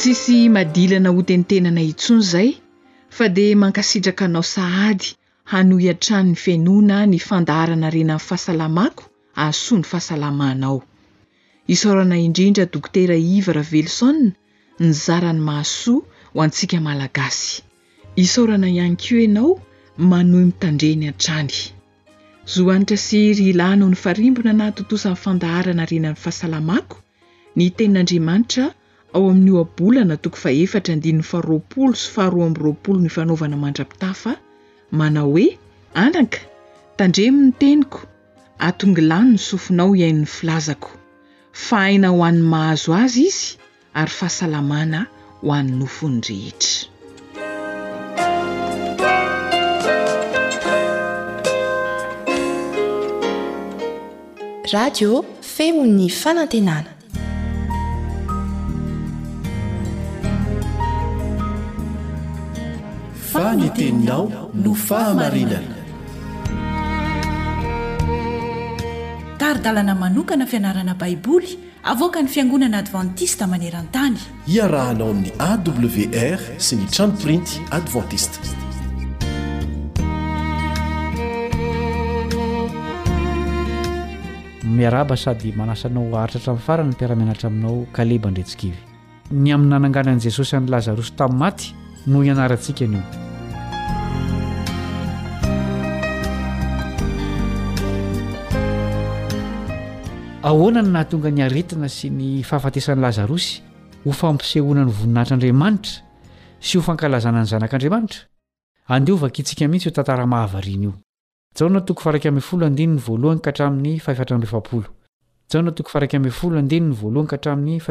tsisy 0.05 0.49
madilana 0.53 1.09
hoteny 1.17 1.43
tenana 1.49 1.81
intsony 1.91 2.23
zay 2.31 2.49
fa 3.17 3.25
dea 3.37 3.55
mankasitraka 3.61 4.23
anao 4.29 4.43
sahady 4.55 5.07
hanoy 5.51 5.85
an-trany 5.91 6.29
ny 6.29 6.35
fianoana 6.43 6.95
ny 7.11 7.17
fandaharana 7.27 7.87
renan'ny 7.95 8.25
fahasalamako 8.27 9.03
asoany 9.45 9.85
fahasalamanao 9.91 10.77
isorana 11.75 12.15
indrindra 12.25 12.65
doktera 12.73 13.15
ivra 13.37 13.61
veliso 13.71 14.09
ny 14.81 14.91
zarany 15.05 15.41
maasoa 15.47 16.01
ho 16.33 16.37
antsika 16.45 16.77
malagasy 16.87 17.49
isarana 18.23 18.67
ihany 18.75 18.95
ko 19.05 19.15
ianao 19.25 19.51
manohy 20.11 20.45
mitandreny 20.49 21.05
an-trany 21.13 21.55
zohanitra 22.53 22.97
si 23.05 23.19
ry 23.37 23.43
ilanoh 23.53 23.89
ny 23.93 23.97
farimbona 24.03 24.51
na 24.59 24.65
totosan'ny 24.77 25.21
fandaharana 25.23 25.83
renan'ny 25.91 26.21
fahasalamako 26.23 26.95
ny 27.57 27.65
tenin'andriamanitra 27.77 28.65
ao 29.15 29.29
amin'n'o 29.31 29.57
abolana 29.63 30.17
toko 30.19 30.35
fa 30.35 30.51
efatra 30.51 30.93
faroapolo 31.31 31.95
sy 31.95 32.09
faharo 32.15 32.43
amroapolo 32.43 32.99
nyfanaovana 33.05 33.55
mandrapitafa 33.63 34.31
manao 34.99 35.29
hoe 35.35 35.45
anaka 36.03 36.39
tandreminy 36.97 37.51
teniko 37.59 37.99
atongilano 38.67 39.31
ny 39.31 39.37
sofinao 39.47 39.95
ihain'ny 39.99 40.25
filazako 40.35 40.89
fa 41.65 41.77
haina 41.85 42.07
ho 42.15 42.19
an'ny 42.27 42.41
mahazo 42.53 42.91
azy 43.03 43.21
izy 43.29 43.47
ary 43.99 44.11
fahasalamana 44.19 44.99
ho 45.41 45.53
any 45.59 45.71
nofonrehitra 45.71 46.75
radio 54.75 55.11
femo 55.55 55.83
'ny 55.95 56.07
fanantenana 56.21 56.94
tenina 63.75 64.15
no 64.63 64.73
fahamainana 64.73 65.59
taridalana 69.39 69.93
manokana 70.03 70.45
fianarana 70.51 70.93
baiboly 71.01 71.49
avoka 71.91 72.21
ny 72.21 72.29
fiangonana 72.35 72.77
advantista 72.83 73.45
maneran-tany 73.53 74.15
iarahanao 74.55 75.09
amin'ny 75.11 75.33
awr 75.49 76.39
sy 76.65 76.75
ny 76.79 76.85
tranoprinty 76.95 77.59
adventista 77.79 78.39
miaraba 84.77 85.15
sady 85.25 85.51
manasanao 85.61 86.07
aritrahatra 86.23 86.55
i'ny 86.55 86.65
farany 86.69 86.89
ny 86.89 86.95
mpiaraminatra 86.97 87.47
aminao 87.51 87.75
kalebaindretsikivy 87.97 88.79
ny 89.41 89.47
amin'ny 89.57 89.73
nananganan'i 89.75 90.23
jesosy 90.29 90.55
any 90.59 90.69
lazarosy 90.75 91.13
tami'ny 91.21 91.39
maty 91.43 91.67
no 92.07 92.23
ianarantsika 92.29 92.85
anao 92.89 93.23
ahoana 100.49 100.81
ny 100.85 100.89
nahatonga 100.93 101.29
ny 101.35 101.41
aritina 101.47 101.87
sy 101.97 102.07
ny 102.17 102.29
fahafatesan'y 102.47 103.01
lazarosy 103.03 103.53
ho 104.05 104.11
fampisehoanany 104.19 104.91
voninahitrandriamanitra 104.97 105.93
sy 106.67 106.75
ho 106.77 106.83
fankalazana 106.87 107.41
ny 107.43 107.47
zanak'andriamanitra 107.51 108.21
andeovakaitsika 108.95 109.65
mihitsy 109.71 109.89
o 109.89 109.93
tantaramahavariany 109.97 110.83
io 110.85 110.93
jonakaan'yka 111.57 112.29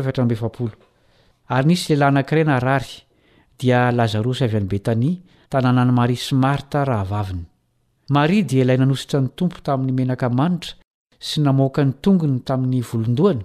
hrain'y 0.04 0.76
ary 1.56 1.66
nisy 1.70 1.88
lehilahy 1.90 2.08
anankiray 2.10 2.44
na 2.50 2.56
rary 2.66 2.94
dia 3.60 3.80
lazarosy 3.98 4.42
avy 4.46 4.56
an'y 4.60 4.68
betania 4.74 5.16
tanàna 5.52 5.82
any 5.86 5.92
mari 6.00 6.16
smarta 6.28 6.84
rahaainymar 6.92 8.28
dia 8.50 8.62
ilay 8.64 8.78
nanositra 8.82 9.18
ny 9.24 9.28
tompo 9.38 9.58
tamin'nymenaka 9.66 10.26
manitra 10.40 10.74
sy 11.24 11.40
namokany 11.40 11.92
tongony 12.04 12.40
tamin'ny 12.44 12.82
volondoany 12.84 13.40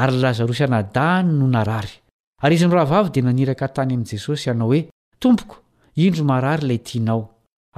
ary 0.00 0.16
lazarosy 0.22 0.64
anadany 0.64 1.28
no 1.38 1.46
narary 1.54 1.90
ary 2.42 2.54
izynyrahavavy 2.56 3.10
dia 3.12 3.22
naniraka 3.26 3.68
tany 3.76 3.92
amin'i 3.94 4.10
jesosy 4.12 4.48
ianao 4.48 4.68
hoe 4.72 4.80
tompoko 5.22 5.56
indro 6.06 6.24
marary 6.30 6.64
ilay 6.66 6.78
tianao 6.88 7.20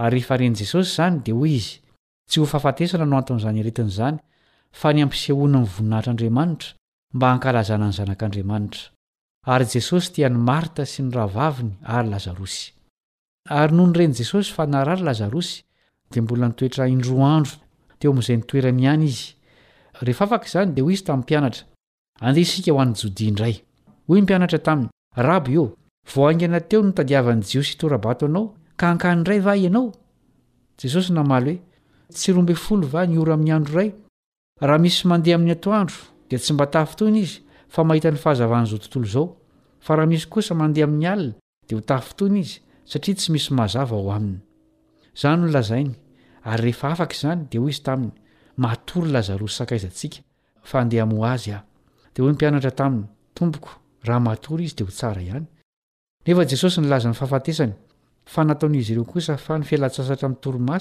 ary 0.04 0.20
efa 0.22 0.36
ren'i 0.40 0.58
jesosy 0.62 0.90
izany 0.92 1.16
dia 1.26 1.34
hoy 1.40 1.54
izy 1.60 1.72
tsy 2.30 2.40
ho 2.40 2.46
fahafatesana 2.52 3.06
no 3.10 3.16
anton'izany 3.20 3.58
aretin' 3.64 3.90
izany 3.94 4.20
fa 4.80 4.92
ny 4.94 5.02
ampisehoana 5.06 5.60
ny 5.64 5.68
voninahitr'andriamanitra 5.74 6.70
mba 7.16 7.26
hankalazana 7.32 7.88
ny 7.90 7.94
zanak'andriamanitra 7.98 8.86
ary 9.54 9.66
jesosy 9.74 10.08
tiany 10.14 10.38
marta 10.50 10.86
sy 10.92 11.02
ny 11.02 11.10
rahavaviny 11.18 11.72
ary 11.96 12.08
lazarosy 12.14 12.64
ary 13.60 13.74
nony 13.78 13.98
ren' 13.98 14.14
jesosy 14.20 14.52
fa 14.56 14.64
narary 14.74 15.02
lazarosy 15.08 15.56
dia 16.10 16.22
mbola 16.22 16.46
nitoetra 16.52 16.86
indroandro 16.94 17.56
teo 17.98 18.14
mi'izay 18.14 18.38
nitoeraniihany 18.40 19.06
izy 19.10 19.30
rehefa 20.02 20.24
afaka 20.24 20.46
izany 20.48 20.72
dia 20.74 20.84
ho 20.84 20.90
izy 20.90 21.04
tamin'ny 21.06 21.22
mpianatra 21.22 21.64
andeha 22.26 22.44
isika 22.44 22.72
ho 22.72 22.78
any 22.84 22.92
jodiaindray 23.02 23.54
hoy 24.08 24.18
ny 24.20 24.24
mpianatra 24.26 24.58
taminy 24.68 24.88
rabo 25.28 25.62
o 25.62 25.64
vohaingy 26.12 26.48
na 26.48 26.60
teo 26.60 26.80
no 26.84 26.92
tadiavany 26.98 27.42
jiosy 27.50 27.72
itorabato 27.74 28.24
anao 28.30 28.44
ka 28.80 28.86
ankani 28.92 29.20
nray 29.24 29.40
va 29.46 29.54
ianao 29.64 29.92
jesosy 30.80 31.12
namaly 31.12 31.54
hoe 31.56 32.14
tsy 32.18 32.32
rombe 32.36 32.54
folo 32.66 32.86
va 32.94 33.04
ny 33.06 33.18
ora 33.22 33.34
amin'ny 33.34 33.52
andro 33.56 33.80
iray 33.80 33.90
raha 34.68 34.78
misy 34.84 35.04
mandeha 35.10 35.36
amin'ny 35.38 35.52
atoandro 35.56 35.98
di 36.28 36.36
tsy 36.38 36.52
mba 36.54 36.66
tahafotoiny 36.74 37.20
izy 37.24 37.36
fa 37.74 37.84
mahita 37.84 38.10
ny 38.10 38.18
fahazavan'izao 38.24 38.78
tontolo 38.82 39.06
izao 39.10 39.26
fa 39.84 39.96
raha 39.96 40.08
misy 40.12 40.26
kosa 40.34 40.54
mandeha 40.60 40.86
amin'ny 40.88 41.08
alina 41.12 41.34
dia 41.68 41.76
ho 41.78 41.82
taafotoany 41.90 42.40
izy 42.46 42.60
satria 42.92 43.14
tsy 43.16 43.28
misy 43.32 43.52
mazava 43.56 43.96
ao 44.00 44.08
aminy 44.16 44.40
zany 45.20 45.34
onolazainy 45.40 45.92
ary 46.48 46.60
rehefa 46.66 46.86
afaka 46.94 47.14
izany 47.18 47.40
dia 47.50 47.60
hoy 47.60 47.70
izy 47.74 47.82
taminy 47.86 48.14
matory 48.56 49.10
lazarosy 49.12 49.62
ik 50.04 50.22
dmpianatra 52.16 52.70
taminy 52.70 53.06
tomok 53.34 53.66
rahmato 54.04 54.58
izy 54.58 54.74
d 54.76 54.84
hosa 54.84 55.14
hayefjesosy 55.14 56.80
nylazanyhany 56.80 57.16
aoizy 57.16 57.62
e 57.62 57.72
a 58.32 58.44
nyfltra 59.62 60.16
toma 60.42 60.78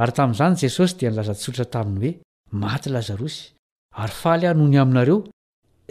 aiytam'zany 0.00 0.56
jesos 0.62 0.92
di 0.98 1.06
nlazaotra 1.08 1.64
tainy 1.72 2.10
hoeay 2.52 2.84
lazaros 2.92 3.36
ayayny 3.94 4.78
ainareo 4.78 5.18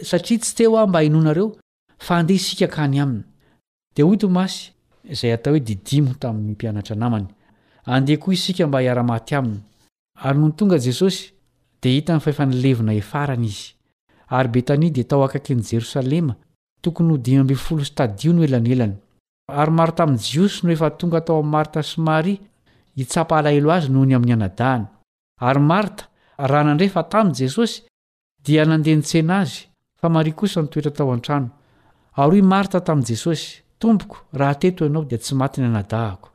saria 0.08 0.38
tsy 0.38 0.54
teo 0.56 0.76
a 0.76 0.86
mba 0.86 1.00
hinonareo 1.00 1.46
fa 1.98 2.16
ande 2.18 2.32
isika 2.34 2.82
any 2.82 2.98
aminy 3.00 3.24
de 3.96 4.26
masy 4.26 4.70
zay 5.12 5.32
ataohoe 5.32 5.60
didim 5.60 6.14
tamin'ny 6.20 6.52
mpianatra 6.52 6.96
namanyadekoa 6.96 8.32
isika 8.34 8.66
mba 8.66 8.82
iara-matyany 8.82 9.60
ary 10.20 10.38
nony 10.38 10.52
tonga 10.52 10.78
jesosy 10.78 11.32
dia 11.82 11.92
hita 11.96 12.12
ny 12.14 12.20
fahefa 12.20 12.44
nylevina 12.46 12.92
efarana 13.00 13.46
izy 13.46 13.74
ary 14.36 14.48
betania 14.48 14.90
dia 14.90 15.04
tao 15.04 15.22
akaky 15.24 15.54
n'y 15.54 15.62
jerosalema 15.62 16.34
tokony 16.82 17.12
ho 17.12 17.18
dimyamby 17.18 17.54
folo 17.54 17.84
stadio 17.84 18.32
no 18.32 18.42
elanelany 18.44 18.96
ary 19.48 19.70
marita 19.72 20.02
amin' 20.02 20.18
jiosy 20.18 20.60
no 20.66 20.70
efa 20.72 20.90
tonga 20.90 21.18
atao 21.20 21.36
amin'ny 21.38 21.50
marta 21.52 21.82
symaria 21.82 22.38
hitsapahalahelo 22.96 23.70
azy 23.72 23.88
noho 23.92 24.04
ny 24.06 24.14
amin'ny 24.18 24.32
anadahana 24.36 24.88
ary 25.40 25.60
marta 25.60 26.04
raha 26.38 26.64
nandrefa 26.68 27.02
tamin'i 27.12 27.38
jesosy 27.42 27.82
dia 28.44 28.64
nandeha 28.64 28.96
nitsena 28.96 29.38
azy 29.44 29.62
fa 30.00 30.08
maria 30.08 30.32
kosa 30.34 30.62
nytoetra 30.62 30.90
tao 30.92 31.12
an-trano 31.12 31.48
ary 32.22 32.40
hoy 32.40 32.42
marta 32.42 32.80
tamin'i 32.80 33.06
jesosy 33.12 33.62
tompoko 33.78 34.16
raha 34.32 34.54
teto 34.54 34.84
ianao 34.86 35.04
dia 35.04 35.18
tsy 35.18 35.34
maty 35.34 35.60
ny 35.60 35.68
anadahako 35.70 36.28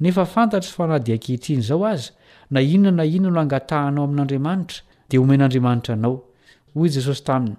nefa 0.00 0.24
fantatry 0.26 0.70
fanahdi 0.70 1.12
an-kehitriny 1.12 1.60
izao 1.64 1.84
azy 1.86 2.12
na 2.50 2.60
inona 2.60 2.90
na 2.96 3.04
inona 3.06 3.30
no 3.34 3.40
angatahanao 3.40 4.04
amin'andriamanitra 4.08 4.80
de 5.10 5.16
homen'andriamanitra 5.20 5.92
anao 5.96 6.14
hoy 6.74 6.88
jesosy 6.96 7.22
taminy 7.28 7.56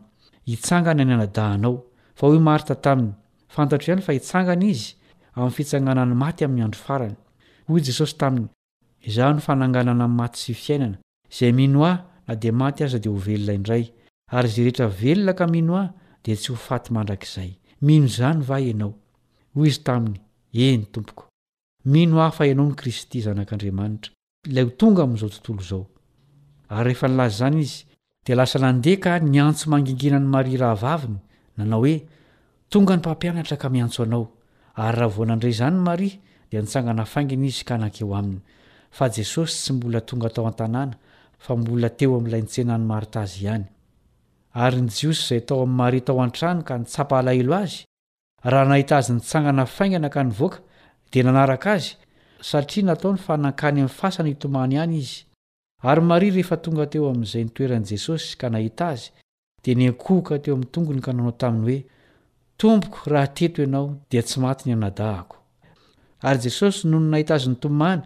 itsangana 0.56 1.04
ny 1.08 1.14
anadanao 1.18 1.74
fa 2.18 2.24
hoy 2.28 2.40
mata 2.48 2.76
taminy 2.86 3.12
fantatro 3.56 3.86
ihany 3.90 4.04
fa 4.08 4.14
itsangana 4.20 4.66
izy 4.74 4.88
amin'ny 5.36 5.56
fitsaganany 5.58 6.16
maty 6.24 6.42
amin'nyandro 6.48 6.80
farany 6.88 7.16
hoy 7.70 7.80
jesosy 7.88 8.16
taminy 8.22 8.48
iza 9.10 9.24
nofananganana 9.36 10.04
aymaty 10.08 10.38
sy 10.46 10.52
fiainana 10.64 10.98
zay 11.38 11.52
mino 11.60 11.80
ah 11.92 11.98
na 12.28 12.34
de 12.44 12.50
maty 12.62 12.80
aza 12.84 13.00
de 13.04 13.10
ho 13.12 13.18
velona 13.28 13.54
indray 13.60 13.84
ary 14.38 14.48
zay 14.54 14.64
rehetra 14.66 14.88
velonaka 15.02 15.46
mino 15.56 15.74
ah 15.84 15.88
de 16.26 16.32
tsy 16.36 16.48
hofaty 16.54 16.90
mandrakzayonyit 16.96 18.94
lay 24.54 24.64
ho 24.64 24.70
tonga 24.80 25.04
amin'izao 25.04 25.30
tontolo 25.30 25.62
zao 25.70 25.84
ary 26.70 26.86
rehefa 26.94 27.08
nilaza 27.08 27.32
izany 27.36 27.60
izy 27.66 27.84
dia 28.26 28.36
lasa 28.36 28.60
nandeha 28.60 29.02
ka 29.04 29.18
niantso 29.20 29.70
mangingina 29.72 30.20
ny 30.20 30.28
maria 30.34 30.60
raha 30.62 30.78
vaviny 30.84 31.18
nanao 31.58 31.80
hoe 31.84 31.96
tonga 32.72 32.96
ny 32.96 33.00
mpampianatra 33.00 33.58
ka 33.58 33.70
miantso 33.70 34.04
anao 34.04 34.24
ary 34.76 34.98
raha 35.00 35.14
voanandre 35.16 35.50
izany 35.50 35.78
maria 35.88 36.20
dia 36.52 36.62
nitsangana 36.62 37.06
faingina 37.06 37.46
izy 37.46 37.64
ka 37.70 37.78
nankeo 37.78 38.16
aminy 38.16 38.42
fa 38.92 39.10
jesosy 39.12 39.56
tsy 39.58 39.74
mbola 39.74 40.02
tonga 40.02 40.30
tao 40.30 40.48
an-tanàna 40.48 40.96
fa 41.40 41.56
mbola 41.58 41.90
teo 41.98 42.18
amin'ilay 42.18 42.42
ntsenany 42.44 42.86
marita 42.92 43.26
zy 43.32 43.44
ihany 43.46 43.66
ary 44.54 44.82
ny 44.82 44.90
jiosy 44.96 45.22
izay 45.24 45.42
tao 45.48 45.64
amin'ny 45.64 45.78
maria 45.82 46.04
tao 46.08 46.22
an-trano 46.24 46.62
ka 46.68 46.74
nitsapahalahelo 46.80 47.54
azy 47.64 47.80
raha 48.52 48.66
nahita 48.70 48.94
azy 49.00 49.12
nitsangana 49.14 49.64
faingana 49.66 50.10
ka 50.10 50.22
nyvoaka 50.24 50.58
dia 51.12 51.24
nanaraka 51.24 51.70
azy 51.78 51.94
satria 52.42 52.86
natao 52.86 53.12
ny 53.14 53.18
fanankany 53.20 53.72
amin'ny 53.80 53.90
fasany 53.90 54.30
itomany 54.32 54.74
ihany 54.76 54.98
izy 54.98 55.26
ary 55.84 56.02
mari 56.02 56.30
rehefa 56.32 56.58
tonga 56.58 56.86
teo 56.86 57.10
amin'izay 57.10 57.44
nitoeran'i 57.44 57.86
jesosy 57.88 58.38
ka 58.38 58.50
nahita 58.50 58.88
azy 58.94 59.12
dia 59.64 59.76
niankohoka 59.76 60.38
teo 60.40 60.56
amin'ny 60.56 60.72
tongony 60.72 61.02
ka 61.02 61.14
nanao 61.14 61.32
taminy 61.32 61.62
hoe 61.64 61.78
tompoko 62.58 63.10
raha 63.12 63.28
teto 63.28 63.62
ianao 63.64 63.98
dia 64.10 64.24
tsy 64.24 64.40
matyny 64.42 64.74
anadahako 64.74 65.38
ary 66.22 66.40
jesosy 66.42 66.88
nony 66.88 67.10
nahita 67.12 67.36
azy 67.36 67.50
ny 67.50 67.56
tomany 67.64 68.02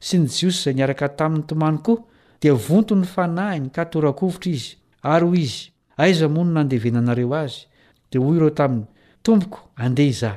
sy 0.00 0.18
ny 0.18 0.26
jiosy 0.28 0.58
izay 0.60 0.74
niaraka 0.74 1.08
tamin'ny 1.08 1.46
tomany 1.46 1.78
koa 1.82 2.04
dia 2.42 2.54
vontony 2.54 3.00
ny 3.02 3.06
fanahiny 3.14 3.70
ka 3.70 3.84
torakovitra 3.86 4.50
izy 4.52 4.76
ary 5.02 5.26
hoy 5.26 5.40
izy 5.46 5.70
aiza 5.98 6.28
mony 6.28 6.52
nandevenanareo 6.52 7.34
azy 7.34 7.66
dia 8.10 8.20
hoy 8.22 8.36
ireo 8.36 8.50
taminy 8.50 8.84
tompoko 9.22 9.70
andeha 9.76 10.10
iza 10.10 10.32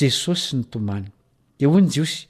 jesosy 0.00 0.48
sy 0.48 0.56
ny 0.56 0.64
tomany 0.72 1.06
dia 1.58 1.68
hoy 1.68 1.80
ny 1.84 1.88
jiosy 1.92 2.29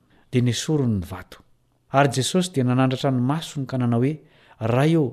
diansoronyny 0.31 1.03
vato 1.09 1.37
ary 1.91 2.09
jesosy 2.15 2.51
dia 2.53 2.63
nanandratra 2.63 3.11
ny 3.11 3.21
masony 3.31 3.65
ka 3.71 3.77
nanao 3.81 3.99
hoe 4.03 4.13
raha 4.73 4.87
eo 4.97 5.07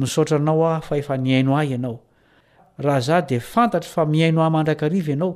misaotra 0.00 0.36
anao 0.40 0.64
aho 0.70 0.80
fa 0.88 0.96
efa 1.02 1.16
niaino 1.26 1.56
ahy 1.60 1.70
ianao 1.76 1.96
raha 2.84 2.98
izaho 3.02 3.26
dia 3.28 3.40
fantatry 3.54 3.88
fa 3.94 4.02
miaino 4.14 4.40
ahy 4.44 4.52
mandrakariva 4.56 5.10
ianao 5.14 5.32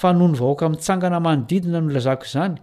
fa 0.00 0.12
no 0.12 0.26
ny 0.28 0.34
vahoaka 0.40 0.66
mitsangana 0.74 1.20
manodidina 1.26 1.80
nolazako 1.80 2.24
izany 2.30 2.54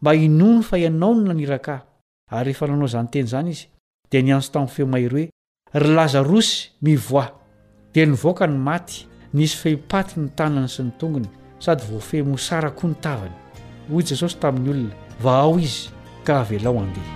mba 0.00 0.14
inony 0.14 0.62
fa 0.68 0.78
ianao 0.78 1.14
no 1.14 1.22
naniraka 1.28 1.74
ahy 1.74 2.38
ary 2.38 2.44
rehefa 2.44 2.66
nanao 2.66 2.86
izany 2.88 3.08
teny 3.12 3.26
izany 3.28 3.50
izy 3.56 3.66
dia 4.10 4.22
niantso 4.22 4.50
tamin'ny 4.52 4.74
feo 4.76 4.86
mahery 4.86 5.24
hoe 5.72 5.80
ry 5.82 5.88
lazarosy 5.98 6.56
mivoa 6.82 7.26
dia 7.94 8.06
nivoaka 8.06 8.46
ny 8.46 8.56
maty 8.68 9.04
nisy 9.34 9.56
fehipaty 9.62 10.20
ny 10.20 10.28
tanany 10.36 10.68
sy 10.68 10.82
ny 10.82 10.92
tongony 10.98 11.28
sady 11.60 11.82
voafeh 11.90 12.24
mosara 12.24 12.70
koa 12.70 12.88
ny 12.90 12.96
tavany 13.04 13.36
hoy 13.90 14.02
jesosy 14.08 14.36
tamin'ny 14.40 14.70
olona 14.74 15.06
vaao 15.22 15.58
izy 15.58 15.88
ka 16.24 16.40
avelaoadeh 16.42 17.06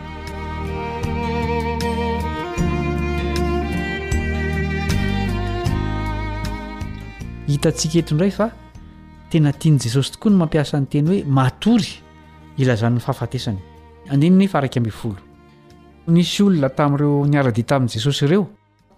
hitantsika 7.46 8.00
etoindray 8.02 8.32
fa 8.38 8.48
tena 9.30 9.52
tiany 9.54 9.78
jesosy 9.84 10.10
tokoa 10.16 10.32
no 10.34 10.38
mampiasanyteny 10.42 11.06
hoe 11.12 11.20
matory 11.38 11.92
ilazan'ny 12.58 12.98
fahafatesany 13.06 13.60
andeny 14.12 14.34
nefa 14.40 14.58
araky 14.58 14.80
ambifolo 14.82 15.22
nisy 16.16 16.42
olona 16.42 16.68
tami'ireo 16.78 17.22
niara-di 17.30 17.62
tamin'ni 17.70 17.94
jesosy 17.98 18.24
ireo 18.26 18.48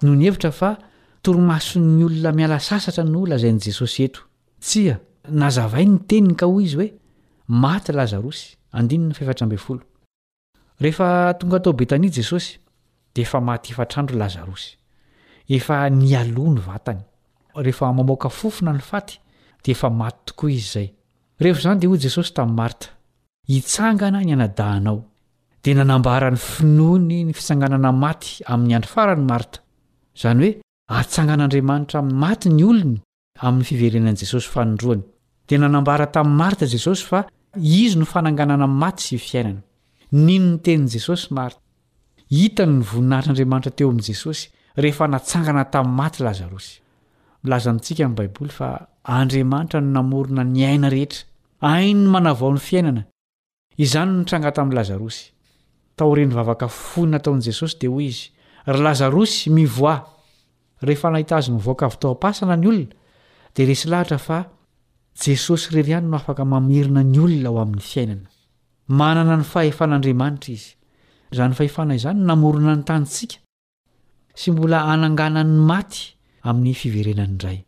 no 0.02 0.14
ny 0.16 0.24
hevitra 0.30 0.50
fa 0.50 0.74
toromason'ny 1.22 2.02
olona 2.08 2.32
miala 2.38 2.56
sasatra 2.58 3.04
no 3.04 3.26
lazain'i 3.26 3.60
jesosy 3.68 4.08
eto 4.08 4.20
tsia 4.64 4.96
nazavain 5.28 5.92
ny 5.92 6.00
teniny 6.08 6.34
ka 6.40 6.46
ho 6.48 6.56
izy 6.60 6.76
hoe 6.80 6.90
maty 7.48 7.92
lazarosy 7.92 8.56
rehefa 10.80 11.34
tonga 11.38 11.60
tao 11.60 11.72
betania 11.72 12.10
jesosy 12.10 12.58
dia 13.14 13.24
efa 13.24 13.40
maty 13.40 13.70
efatrandro 13.72 14.16
lazarosy 14.18 14.76
efa 15.48 15.78
nialoa 15.90 16.50
ny 16.54 16.60
vatany 16.66 17.00
rehefa 17.56 17.92
mamoaka 17.92 18.28
fofona 18.28 18.72
ny 18.72 18.80
faty 18.80 19.18
dia 19.64 19.72
efa 19.76 19.90
maty 19.90 20.16
tokoa 20.26 20.50
izy 20.50 20.60
izay 20.62 20.88
rehefa 21.40 21.58
izany 21.60 21.78
dia 21.80 21.88
hoy 21.88 21.98
jesosy 22.04 22.32
tami'ny 22.34 22.56
marta 22.60 22.86
hitsangana 23.48 24.24
ny 24.24 24.32
anadahanao 24.32 25.04
dia 25.62 25.74
nanambara 25.74 26.30
ny 26.30 26.36
finoany 26.36 27.24
ny 27.24 27.32
fitsanganana 27.32 27.92
maty 27.92 28.42
amin'ny 28.46 28.74
andro 28.74 28.90
farany 28.94 29.24
marta 29.32 29.58
izany 30.16 30.40
hoe 30.44 30.52
atsangan'andriamanitra 31.00 31.98
amin'ny 32.00 32.18
maty 32.26 32.48
ny 32.58 32.64
olony 32.70 32.98
amin'ny 33.46 33.64
fiverenan'i 33.64 34.20
jesosy 34.22 34.48
fanondroany 34.52 35.02
dia 35.48 35.58
nanambara 35.58 36.06
tamin'ny 36.10 36.38
marita 36.42 36.66
jesosy 36.74 37.04
fa 37.10 37.22
izy 37.56 37.98
no 37.98 38.04
fananganana 38.04 38.66
n'y 38.66 38.78
maty 38.80 39.02
sy 39.06 39.18
fiainana 39.18 39.62
ninony 40.12 40.58
tenin'i 40.64 40.90
jesosy 40.94 41.34
marta 41.34 41.60
hitanynyvoninahitr'andriamanitra 42.32 43.72
teo 43.78 43.88
amin' 43.90 44.04
jesosy 44.08 44.48
rehefa 44.82 45.08
natsangana 45.12 45.64
tamin'ny 45.74 45.96
maty 46.00 46.22
lazarosy 46.26 46.80
milaza 47.44 47.70
ntsika 47.76 48.02
amin'ny 48.06 48.18
baiboly 48.18 48.50
fa 48.58 48.68
andriamanitra 49.16 49.80
no 49.80 49.90
namorona 49.98 50.44
ny 50.54 50.64
aina 50.70 50.88
rehetra 50.94 51.22
ainy 51.72 52.02
ny 52.04 52.08
manavao 52.14 52.50
ny 52.52 52.58
fiainana 52.68 53.04
izany 53.84 54.12
notranga 54.18 54.50
tamin'ny 54.56 54.76
lazarosy 54.78 55.22
taoreny 55.98 56.34
vavaka 56.38 56.68
fonyna 56.90 57.18
taon'i 57.24 57.46
jesosy 57.50 57.76
dia 57.82 57.90
hoy 57.90 58.06
izy 58.12 58.32
lazarosy 58.84 59.50
mivoa 59.50 59.96
rehefa 60.88 61.10
nahita 61.14 61.36
azy 61.38 61.52
ny 61.56 61.60
voaka 61.66 61.88
vy 61.92 61.98
to 62.02 62.10
apasana 62.16 62.56
ny 62.56 62.66
olona 62.66 62.94
dia 63.54 63.66
resy 63.68 63.88
lahtra 63.92 64.18
fa 64.18 64.40
jesosy 65.22 65.70
rery 65.74 65.90
ihany 65.90 66.08
no 66.08 66.16
afaka 66.16 66.44
mamerina 66.44 67.02
ny 67.02 67.18
olona 67.22 67.48
ho 67.50 67.60
amin'ny 67.60 67.80
fiainana 67.90 68.28
manana 69.00 69.36
ny 69.40 69.44
fahefan'andriamanitra 69.52 70.52
izy 70.54 70.74
zany 71.36 71.54
fahefana 71.58 71.94
izany 71.98 72.20
namorona 72.30 72.74
ny 72.76 72.82
tanytsika 72.88 73.38
sy 74.40 74.50
mbola 74.54 74.82
ananganan'ny 74.92 75.62
maty 75.70 76.00
amin'ny 76.50 76.74
fiverenany 76.80 77.38
iray 77.40 77.60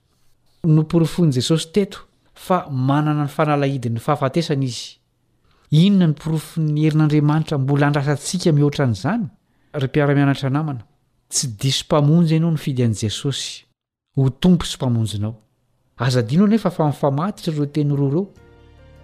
no 0.74 0.84
porofon'i 0.90 1.32
jesosy 1.38 1.70
teto 1.76 1.98
fa 2.34 2.66
manana 2.70 3.24
ny 3.24 3.30
fanalahidin'ny 3.36 4.00
fahafatesana 4.06 4.66
izy 4.66 4.98
inona 5.86 6.08
ny 6.10 6.18
porofo'ny 6.22 6.72
herin'andriamanitra 6.82 7.62
mbola 7.62 7.88
andrasantsika 7.92 8.52
mihoatran'izany 8.58 9.28
ry 9.82 9.88
mpiara-mianatra 9.92 10.50
namana 10.50 10.82
tsy 11.30 11.54
disompamonjyany 11.62 12.44
ao 12.44 12.54
no 12.56 12.64
fidy 12.66 12.82
an' 12.90 12.98
jesosy 13.04 13.62
ho 14.18 14.30
tompo 14.42 14.66
sy 14.66 14.76
mpamonjinao 14.80 15.36
azadina 15.98 16.42
o 16.42 16.46
anefa 16.46 16.70
fa 16.70 16.86
mifamatitra 16.86 17.52
reo 17.54 17.66
teny 17.66 17.92
roa 17.96 18.08
ireo 18.10 18.26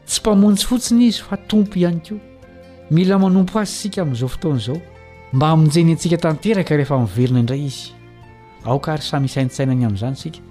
tsy 0.07 0.19
mpamontsy 0.21 0.67
fotsiny 0.69 1.07
izy 1.09 1.23
fa 1.25 1.37
tompo 1.37 1.79
ihany 1.81 2.01
koa 2.05 2.21
mila 2.91 3.17
manompo 3.19 3.57
azy 3.61 3.73
sika 3.81 4.03
amin'izao 4.03 4.29
fotaona 4.29 4.61
izao 4.61 4.77
mba 5.33 5.47
amonjeny 5.55 5.93
antsika 5.93 6.19
tanteraka 6.19 6.77
rehefa 6.77 6.99
miverina 7.01 7.41
indray 7.41 7.65
izy 7.65 7.95
aoka 8.65 8.93
ary 8.93 9.03
samy 9.03 9.25
isainsainany 9.31 9.85
amin'izany 9.89 10.17
sika 10.21 10.43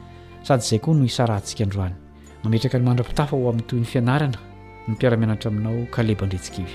sady 0.48 0.64
izay 0.66 0.80
koa 0.82 0.96
no 0.96 1.06
isarantsika 1.06 1.64
androany 1.64 1.96
mametraka 2.44 2.78
ny 2.80 2.86
mandra-pitafa 2.90 3.38
ho 3.38 3.46
amin'ny 3.50 3.68
toy 3.70 3.80
'ny 3.80 3.86
fianarana 3.94 4.40
ny 4.88 4.94
mpiaramianatra 4.98 5.50
aminao 5.52 5.86
kaleba 5.94 6.26
ndretsikiy 6.26 6.66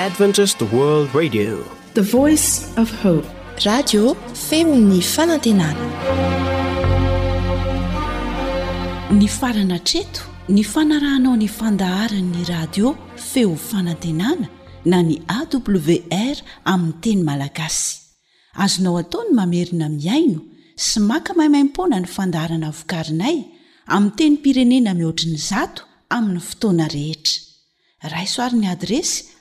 rad 0.00 0.14
femny 4.48 5.00
faantenana 5.02 5.88
ny 9.18 9.26
farana 9.38 9.78
treto 9.90 10.22
ny 10.56 10.62
fanarahnao 10.72 11.34
ny 11.42 11.48
fandaharanny 11.58 12.42
radio 12.52 12.94
feo 13.32 13.50
fanantenana 13.70 14.48
na 14.92 15.02
ny 15.08 15.16
awr 15.38 16.36
aminy 16.72 16.94
teny 17.04 17.22
malagasy 17.30 17.90
azonao 18.64 18.96
ataony 19.02 19.32
mamerina 19.40 19.88
miaino 19.98 20.40
sy 20.86 21.00
maka 21.10 21.30
maimaimpona 21.40 22.00
ny 22.00 22.08
fandaharana 22.16 22.70
vokarinay 22.78 23.36
ami 23.94 24.10
teny 24.20 24.36
pirenena 24.44 24.94
mihoatriny 25.00 25.36
zato 25.50 25.82
amin'ny 26.16 26.40
fotoana 26.50 26.88
rehetra 26.94 27.36
raisoarin'ny 28.14 28.68
adresy 28.76 29.29